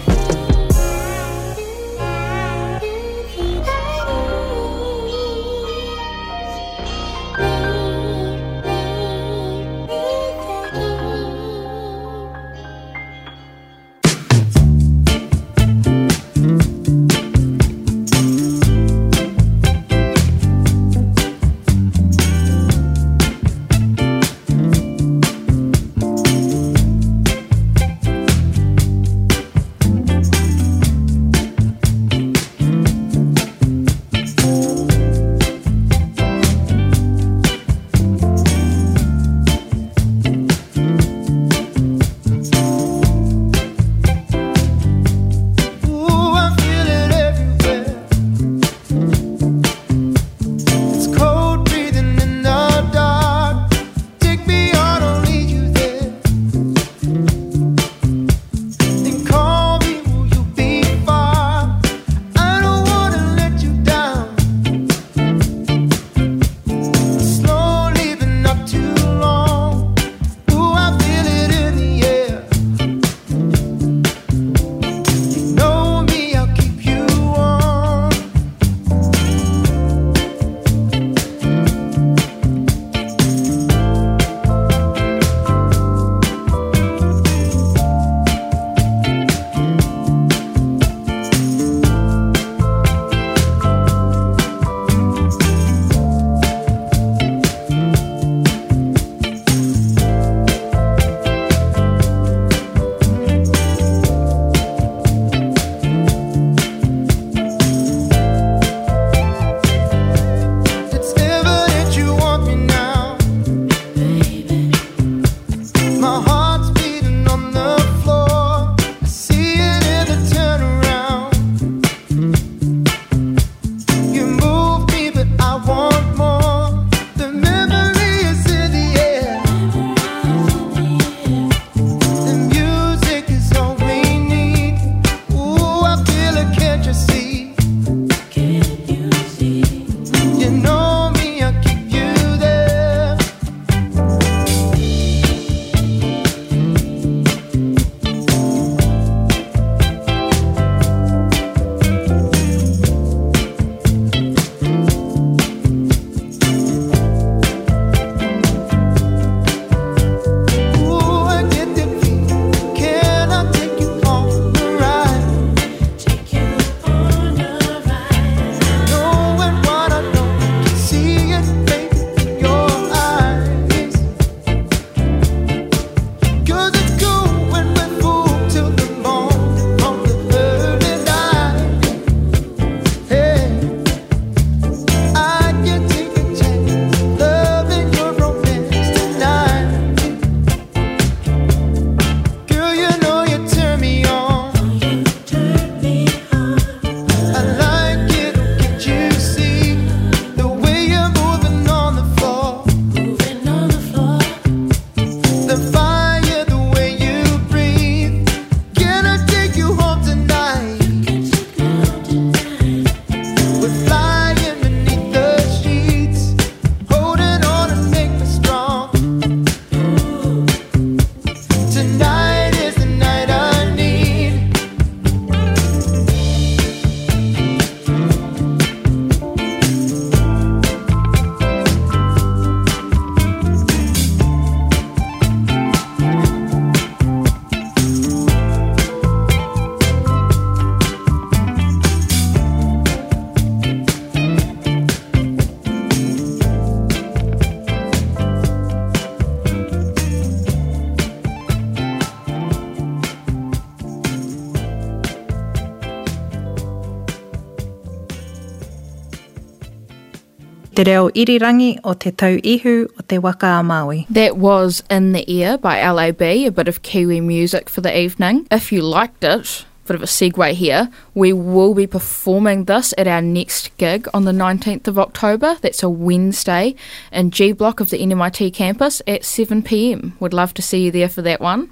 Te 260.75 260.83
reo 260.83 261.05
irirangi 261.15 261.79
o 261.87 261.93
te 261.95 262.11
tau 262.11 262.41
ihu 262.43 262.89
o 262.99 263.03
te 263.07 263.19
waka 263.23 263.47
a 263.47 263.63
Māui. 263.63 264.09
That 264.11 264.39
was 264.39 264.83
In 264.91 265.13
the 265.13 265.23
Air 265.31 265.57
by 265.57 265.89
LAB, 265.89 266.21
a 266.21 266.49
bit 266.49 266.67
of 266.67 266.83
Kiwi 266.83 267.21
music 267.21 267.71
for 267.71 267.81
the 267.81 267.97
evening. 267.97 268.49
If 268.51 268.73
you 268.73 268.83
liked 268.83 269.23
it, 269.23 269.65
bit 269.87 269.95
of 269.95 270.03
a 270.03 270.07
segue 270.07 270.51
here. 270.53 270.91
We 271.15 271.33
will 271.33 271.75
be 271.75 271.87
performing 271.87 272.65
this 272.65 272.93
at 272.99 273.07
our 273.07 273.23
next 273.23 273.71
gig 273.77 274.09
on 274.13 274.25
the 274.25 274.33
19th 274.33 274.89
of 274.89 274.99
October. 274.99 275.59
That's 275.61 275.85
a 275.85 275.89
Wednesday 275.89 276.75
in 277.13 277.31
G 277.31 277.53
Block 277.53 277.79
of 277.79 277.91
the 277.91 278.01
NMIT 278.01 278.53
campus 278.53 279.01
at 279.07 279.25
7 279.25 279.63
pm. 279.63 280.17
Would 280.19 280.35
love 280.35 280.55
to 280.55 280.63
see 280.63 280.87
you 280.87 280.91
there 280.91 281.09
for 281.09 281.23
that 281.23 281.41
one. 281.41 281.71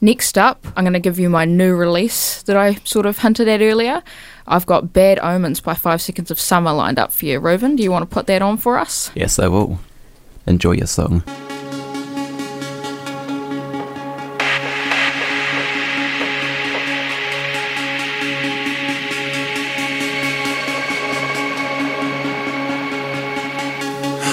Next 0.00 0.36
up, 0.36 0.66
I'm 0.76 0.84
going 0.84 0.92
to 0.92 1.00
give 1.00 1.18
you 1.18 1.30
my 1.30 1.46
new 1.46 1.74
release 1.74 2.42
that 2.42 2.56
I 2.56 2.74
sort 2.84 3.06
of 3.06 3.18
hinted 3.18 3.48
at 3.48 3.62
earlier. 3.62 4.02
I've 4.46 4.66
got 4.66 4.92
Bad 4.92 5.18
Omens 5.20 5.60
by 5.60 5.74
Five 5.74 6.02
Seconds 6.02 6.30
of 6.30 6.38
Summer 6.38 6.72
lined 6.72 6.98
up 6.98 7.12
for 7.12 7.24
you. 7.24 7.40
Reuben, 7.40 7.76
do 7.76 7.82
you 7.82 7.90
want 7.90 8.08
to 8.08 8.14
put 8.14 8.26
that 8.26 8.42
on 8.42 8.58
for 8.58 8.76
us? 8.78 9.10
Yes, 9.14 9.38
I 9.38 9.48
will. 9.48 9.78
Enjoy 10.46 10.72
your 10.72 10.86
song. 10.86 11.22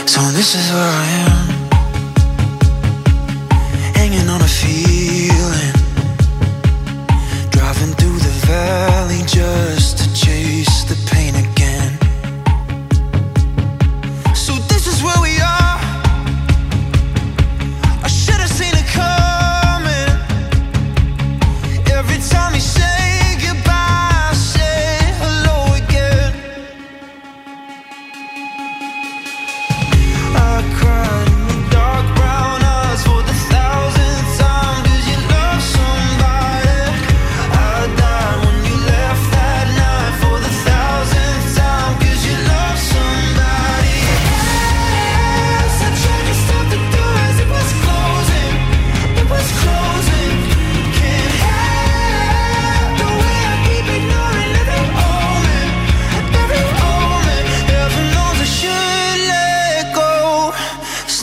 So 0.05 0.21
this 0.31 0.53
is 0.53 0.71
where 0.71 0.81
I 0.83 1.05
am. 1.21 1.22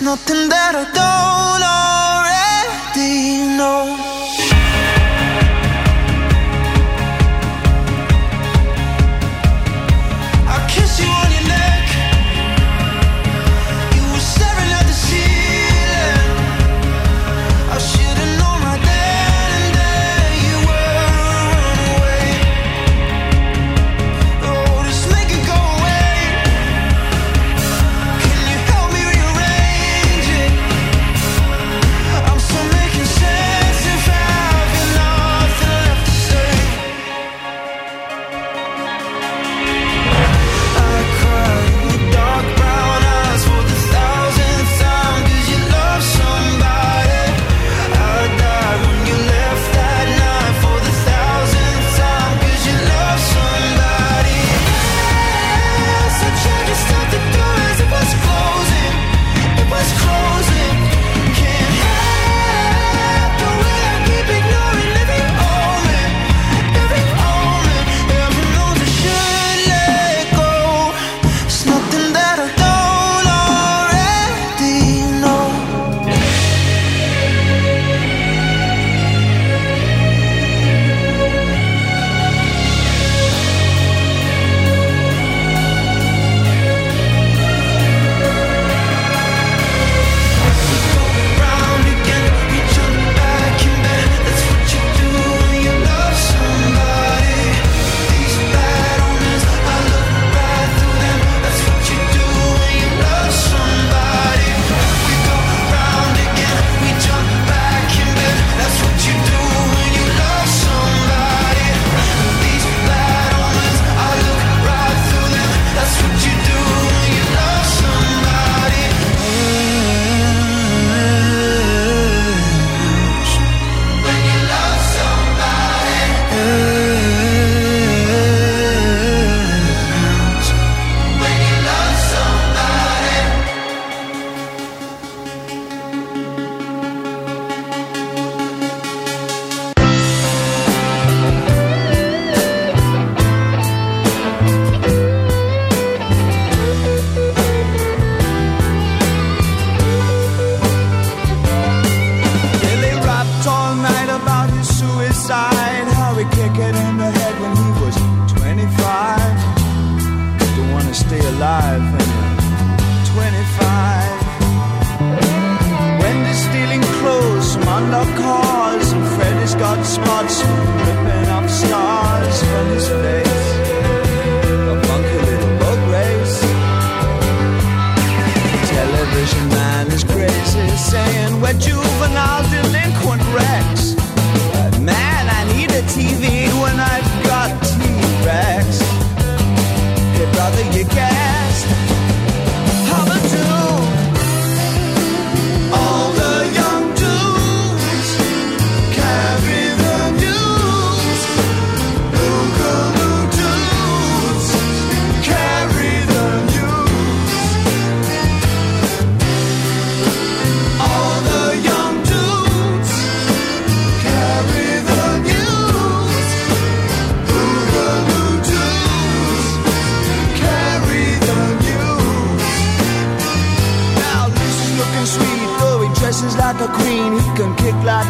nothing 0.02 0.48
that 0.48 0.74
I 0.74 0.84
don't 0.96 1.62
already 3.04 3.56
know. 3.58 4.19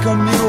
Kick 0.03 0.40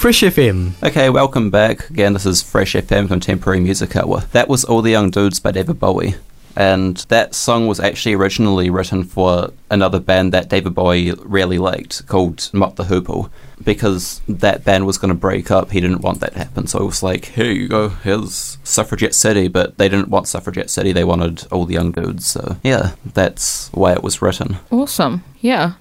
Fresh 0.00 0.22
FM. 0.22 0.72
Okay, 0.82 1.10
welcome 1.10 1.50
back. 1.50 1.90
Again, 1.90 2.14
this 2.14 2.24
is 2.24 2.40
Fresh 2.40 2.72
FM 2.72 3.06
Contemporary 3.06 3.60
Music 3.60 3.94
Hour. 3.94 4.20
That 4.32 4.48
was 4.48 4.64
All 4.64 4.80
the 4.80 4.92
Young 4.92 5.10
Dudes 5.10 5.40
by 5.40 5.50
David 5.50 5.78
Bowie. 5.78 6.14
And 6.56 6.96
that 7.10 7.34
song 7.34 7.66
was 7.66 7.78
actually 7.78 8.14
originally 8.14 8.70
written 8.70 9.04
for 9.04 9.52
another 9.70 10.00
band 10.00 10.32
that 10.32 10.48
David 10.48 10.74
Bowie 10.74 11.12
really 11.18 11.58
liked 11.58 12.06
called 12.06 12.48
Mott 12.54 12.76
the 12.76 12.84
Hoople. 12.84 13.28
Because 13.62 14.22
that 14.26 14.64
band 14.64 14.86
was 14.86 14.96
going 14.96 15.10
to 15.10 15.14
break 15.14 15.50
up, 15.50 15.70
he 15.70 15.82
didn't 15.82 16.00
want 16.00 16.20
that 16.20 16.32
to 16.32 16.38
happen. 16.38 16.66
So 16.66 16.78
it 16.78 16.86
was 16.86 17.02
like, 17.02 17.26
here 17.26 17.52
you 17.52 17.68
go, 17.68 17.90
here's 17.90 18.56
Suffragette 18.64 19.14
City. 19.14 19.48
But 19.48 19.76
they 19.76 19.90
didn't 19.90 20.08
want 20.08 20.28
Suffragette 20.28 20.70
City, 20.70 20.92
they 20.92 21.04
wanted 21.04 21.46
All 21.52 21.66
the 21.66 21.74
Young 21.74 21.92
Dudes. 21.92 22.26
So 22.26 22.56
yeah, 22.62 22.94
that's 23.04 23.68
why 23.74 23.92
it 23.92 24.02
was 24.02 24.22
written. 24.22 24.56
Awesome. 24.70 25.24
Yeah. 25.40 25.74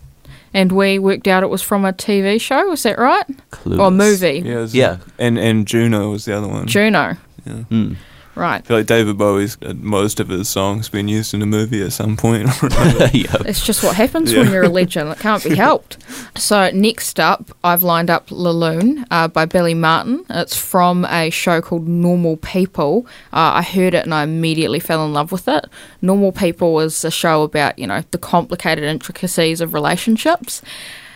And 0.54 0.72
we 0.72 0.98
worked 1.00 1.28
out 1.28 1.44
it 1.44 1.50
was 1.50 1.62
from 1.62 1.86
a 1.86 1.94
TV 1.94 2.40
show, 2.42 2.72
is 2.72 2.84
that 2.84 2.98
right? 2.98 3.26
Or 3.66 3.92
movie. 3.92 4.42
Yeah, 4.46 4.60
it 4.60 4.62
was- 4.62 4.76
And 5.20 5.38
and 5.38 5.68
Juno 5.68 6.12
was 6.12 6.26
the 6.26 6.36
other 6.38 6.48
one. 6.48 6.66
Juno. 6.68 7.18
Yeah. 7.46 7.54
Hmm. 7.70 7.94
Right. 8.40 8.62
I 8.62 8.62
feel 8.62 8.78
like 8.78 8.86
David 8.86 9.18
Bowie's 9.18 9.58
uh, 9.62 9.74
most 9.76 10.22
of 10.22 10.30
his 10.30 10.48
songs 10.48 10.88
been 10.88 11.10
used 11.10 11.34
in 11.34 11.42
a 11.42 11.46
movie 11.46 11.84
at 11.84 11.92
some 11.92 12.16
point. 12.16 12.50
It's 13.50 13.66
just 13.66 13.84
what 13.84 13.96
happens 13.96 14.34
when 14.34 14.50
you're 14.50 14.64
a 14.64 14.70
legend. 14.70 15.10
It 15.10 15.20
can't 15.20 15.44
be 15.44 15.56
helped. 15.56 15.98
So 16.36 16.70
next 16.72 17.20
up, 17.20 17.52
I've 17.64 17.84
lined 17.84 18.10
up 18.10 18.32
La 18.32 18.52
Lune 18.52 19.06
uh, 19.12 19.28
by 19.28 19.46
Billie 19.46 19.74
Marten. 19.74 20.24
It's 20.30 20.56
from 20.56 21.04
a 21.06 21.30
show 21.30 21.62
called 21.62 21.88
Normal 21.88 22.38
People. 22.38 23.06
Uh, 23.34 23.52
I 23.56 23.62
heard 23.62 23.94
it 23.94 24.06
and 24.06 24.14
I 24.14 24.24
immediately 24.24 24.80
fell 24.80 25.06
in 25.06 25.12
love 25.12 25.32
with 25.34 25.48
it. 25.50 25.66
Normal 26.02 26.32
People 26.32 26.80
is 26.80 27.04
a 27.04 27.12
show 27.12 27.44
about 27.44 27.78
you 27.78 27.88
know 27.88 28.04
the 28.12 28.18
complicated 28.18 28.86
intricacies 28.86 29.60
of 29.60 29.74
relationships. 29.74 30.62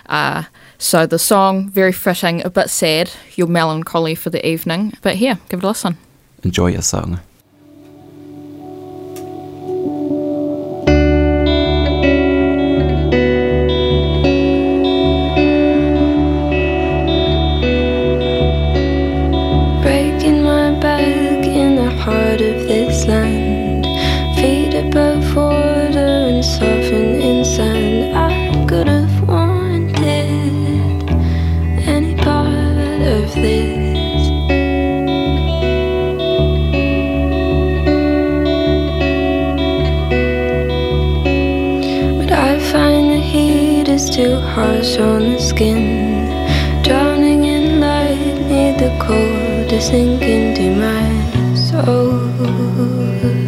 Uh, 0.07 0.43
so 0.77 1.05
the 1.05 1.19
song 1.19 1.69
very 1.69 1.93
fitting, 1.93 2.43
a 2.43 2.49
bit 2.49 2.69
sad. 2.69 3.11
Your 3.35 3.47
melancholy 3.47 4.15
for 4.15 4.29
the 4.29 4.45
evening, 4.45 4.93
but 5.01 5.15
here, 5.15 5.39
give 5.47 5.59
it 5.59 5.63
a 5.63 5.67
listen. 5.69 5.97
Enjoy 6.43 6.67
your 6.71 6.81
song. 6.81 7.19
Harsh 44.53 44.97
on 44.97 45.33
the 45.33 45.39
skin. 45.39 45.83
Drowning 46.83 47.43
in 47.45 47.79
light, 47.79 48.37
need 48.49 48.79
the 48.79 48.91
cold 48.99 49.69
to 49.69 49.81
sink 49.81 50.21
into 50.21 50.75
my 50.75 51.55
soul. 51.55 53.42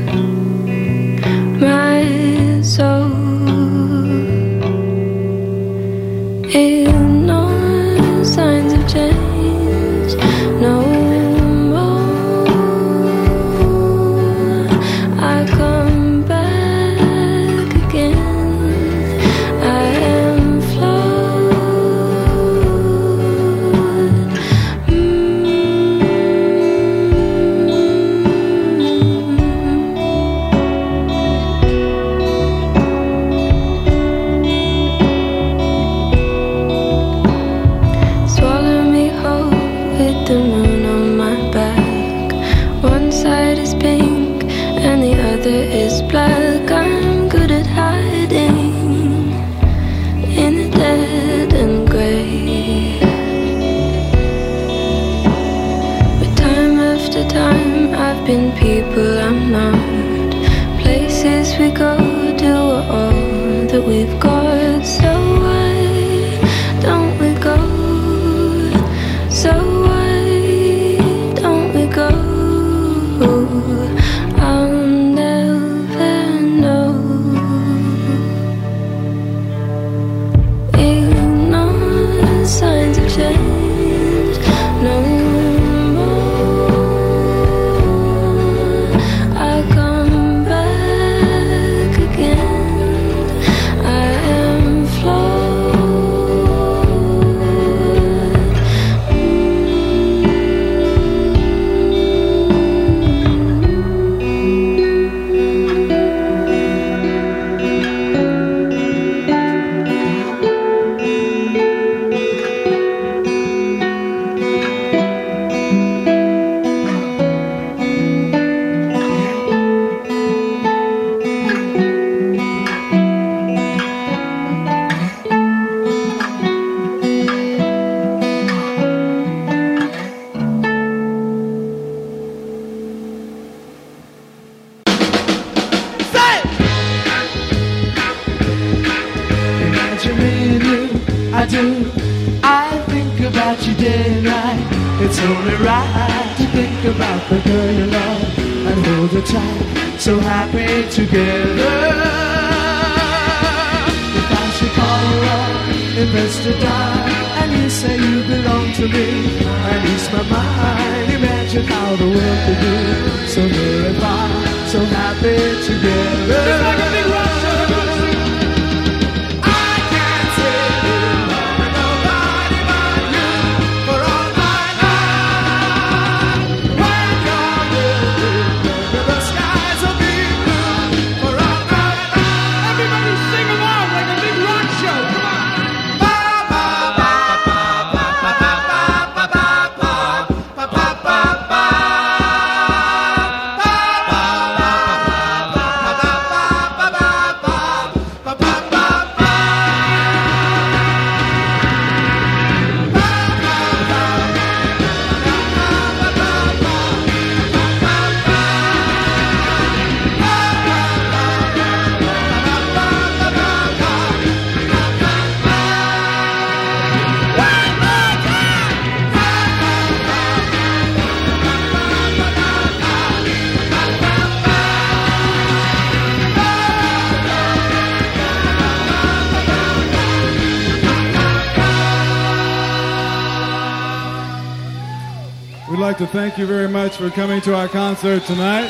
Like 235.99 236.11
to 236.11 236.17
thank 236.17 236.37
you 236.37 236.45
very 236.45 236.67
much 236.67 236.97
for 236.97 237.09
coming 237.09 237.39
to 237.39 237.55
our 237.55 237.69
concert 237.69 238.21
tonight. 238.23 238.69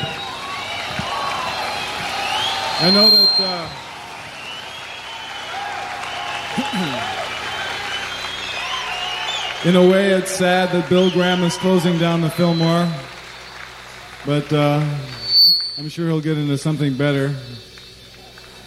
I 2.78 2.90
know 2.92 3.10
that. 3.10 3.40
Uh, 3.40 3.68
in 9.68 9.74
a 9.74 9.88
way, 9.90 10.10
it's 10.10 10.30
sad 10.30 10.70
that 10.70 10.88
Bill 10.88 11.10
Graham 11.10 11.42
is 11.42 11.56
closing 11.56 11.98
down 11.98 12.20
the 12.20 12.30
Fillmore, 12.30 12.88
but 14.24 14.52
uh, 14.52 14.88
I'm 15.78 15.88
sure 15.88 16.06
he'll 16.06 16.20
get 16.20 16.38
into 16.38 16.56
something 16.56 16.96
better. 16.96 17.34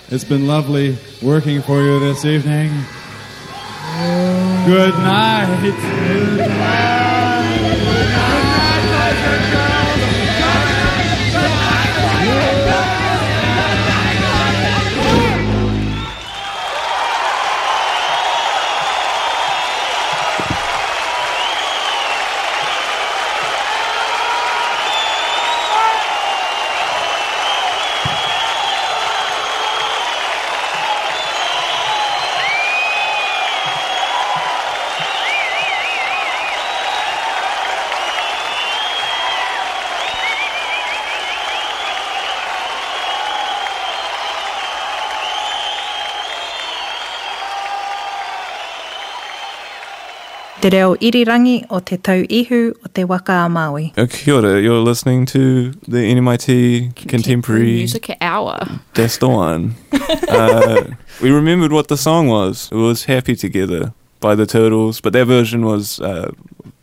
It's 0.09 0.25
been 0.25 0.47
lovely 0.47 0.97
working 1.21 1.61
for 1.61 1.81
you 1.81 1.97
this 2.01 2.25
evening. 2.25 2.71
Good 4.65 4.95
night. 4.95 7.07
Te 50.61 50.69
reo 50.69 50.95
irirangi 50.99 51.63
o 51.69 51.79
te 51.79 51.95
tau 51.97 52.25
ihu 52.27 52.73
o 52.83 52.87
te 52.93 53.05
waka 53.05 53.45
a 53.45 53.49
Maui. 53.49 53.93
Uh, 53.97 54.05
kia 54.07 54.33
ora, 54.35 54.59
you're 54.59 54.81
listening 54.83 55.25
to 55.25 55.71
the 55.87 56.13
NMIT 56.13 56.95
Contemporary 57.07 57.77
Music 57.77 58.17
Hour. 58.19 58.67
That's 58.93 59.17
the 59.19 59.29
one. 59.29 59.75
uh, 60.27 60.83
we 61.21 61.31
remembered 61.31 61.71
what 61.71 61.87
the 61.87 61.95
song 61.95 62.27
was. 62.27 62.67
It 62.73 62.75
was 62.75 63.05
Happy 63.05 63.37
Together 63.37 63.93
by 64.19 64.35
the 64.35 64.45
Turtles, 64.45 64.99
but 64.99 65.13
their 65.13 65.23
version 65.23 65.63
was 65.63 66.01
uh, 66.01 66.31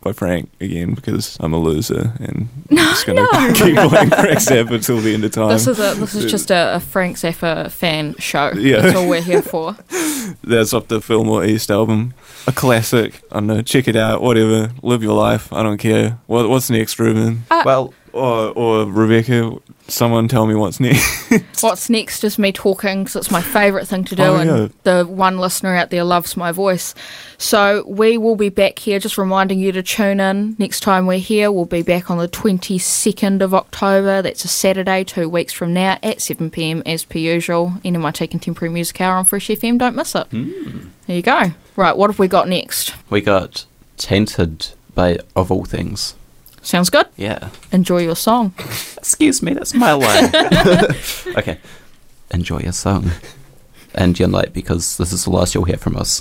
by 0.07 0.13
Frank 0.13 0.49
again 0.61 0.95
because 0.95 1.37
I'm 1.41 1.53
a 1.53 1.59
loser 1.59 2.13
and 2.21 2.49
I'm 2.71 2.77
just 2.77 3.07
going 3.07 3.17
to 3.17 3.23
no. 3.25 3.53
keep 3.55 3.75
playing 3.91 4.11
Frank 4.11 4.39
Zappa 4.39 4.75
until 4.75 4.99
the 4.99 5.13
end 5.13 5.25
of 5.25 5.33
time. 5.33 5.49
This 5.49 5.67
is 5.67 5.79
a 5.79 5.95
this 5.95 6.15
is 6.15 6.31
just 6.31 6.51
a, 6.51 6.77
a 6.77 6.81
Frank 6.81 7.17
Zappa 7.17 7.71
fan 7.71 8.15
show. 8.19 8.53
Yeah. 8.53 8.81
That's 8.81 8.97
all 8.97 9.09
we're 9.09 9.21
here 9.21 9.43
for. 9.43 9.77
That's 10.45 10.73
off 10.73 10.89
the 10.89 11.01
Fillmore 11.01 11.45
East 11.45 11.71
album. 11.71 12.15
A 12.47 12.53
classic. 12.53 13.21
I 13.33 13.37
don't 13.37 13.49
know. 13.49 13.63
Check 13.63 13.89
it 13.89 13.97
out. 13.97 14.23
Whatever. 14.23 14.73
Live 14.83 15.03
your 15.03 15.15
life. 15.15 15.53
I 15.53 15.63
don't 15.63 15.79
care. 15.79 16.19
What, 16.27 16.49
what's 16.49 16.71
next, 16.71 16.99
Reuben? 16.99 17.45
Uh, 17.51 17.63
well, 17.65 17.95
or, 18.13 18.53
or 18.57 18.85
Rebecca, 18.85 19.57
someone 19.89 20.29
tell 20.29 20.47
me 20.47 20.55
what's 20.55 20.81
next. 20.81 21.15
What's 21.63 21.89
next 21.91 22.23
is 22.25 22.39
me 22.39 22.53
talking 22.53 23.01
because 23.05 23.17
it's 23.17 23.31
my 23.31 23.41
favourite 23.41 23.87
thing 23.89 24.05
to 24.05 24.17
do, 24.17 24.23
Oh, 24.23 24.37
and 24.37 24.51
yeah. 24.51 24.69
the 24.85 25.05
one 25.07 25.39
listener 25.39 25.75
out 25.75 25.91
there 25.91 26.05
loves 26.05 26.37
my 26.37 26.53
voice. 26.53 26.95
So 27.39 27.85
we 27.89 28.17
will 28.19 28.37
be 28.37 28.49
back 28.49 28.79
here, 28.79 28.99
just 28.99 29.17
reminding 29.19 29.59
you 29.59 29.73
to 29.73 29.83
tune 29.83 30.21
in 30.21 30.57
next 30.59 30.81
time 30.81 31.07
we're 31.07 31.19
here. 31.19 31.51
We'll 31.51 31.65
be 31.65 31.83
back 31.83 32.11
on 32.11 32.19
the 32.19 32.29
22nd 32.29 33.41
of 33.43 33.55
October. 33.55 34.23
That's 34.23 34.45
a 34.45 34.49
Saturday, 34.49 35.05
two 35.05 35.29
weeks 35.29 35.53
from 35.53 35.73
now, 35.75 35.99
at 36.03 36.21
7 36.21 36.51
pm 36.51 36.83
as 36.87 37.05
per 37.05 37.19
usual. 37.19 37.73
NMIT 37.85 38.31
Contemporary 38.31 38.73
Music 38.73 39.01
Hour 39.01 39.17
on 39.17 39.25
Fresh 39.25 39.49
FM. 39.49 39.79
Don't 39.79 39.97
miss 39.97 40.15
it. 40.15 40.27
Hmm. 40.29 40.89
There 41.07 41.17
you 41.17 41.23
go. 41.23 41.53
Right, 41.77 41.97
what 41.97 42.11
have 42.11 42.19
we 42.19 42.29
got 42.29 42.49
next? 42.49 42.95
We 43.11 43.21
got 43.21 43.65
Tainted 43.97 44.69
by 44.95 45.19
Of 45.35 45.51
All 45.53 45.65
Things. 45.65 46.15
Sounds 46.67 46.91
good. 46.91 47.07
Yeah. 47.17 47.51
Enjoy 47.71 47.99
your 47.99 48.17
song. 48.17 48.53
Excuse 48.99 49.41
me, 49.41 49.55
that's 49.55 49.73
my 49.73 49.93
line. 49.93 50.35
okay. 51.37 51.61
Enjoy 52.33 52.59
your 52.59 52.73
song. 52.73 53.13
And 53.95 54.19
your 54.19 54.29
night 54.29 54.53
because 54.53 54.97
this 54.97 55.13
is 55.13 55.25
the 55.25 55.31
last 55.31 55.55
you'll 55.55 55.63
hear 55.63 55.77
from 55.77 55.97
us. 55.97 56.21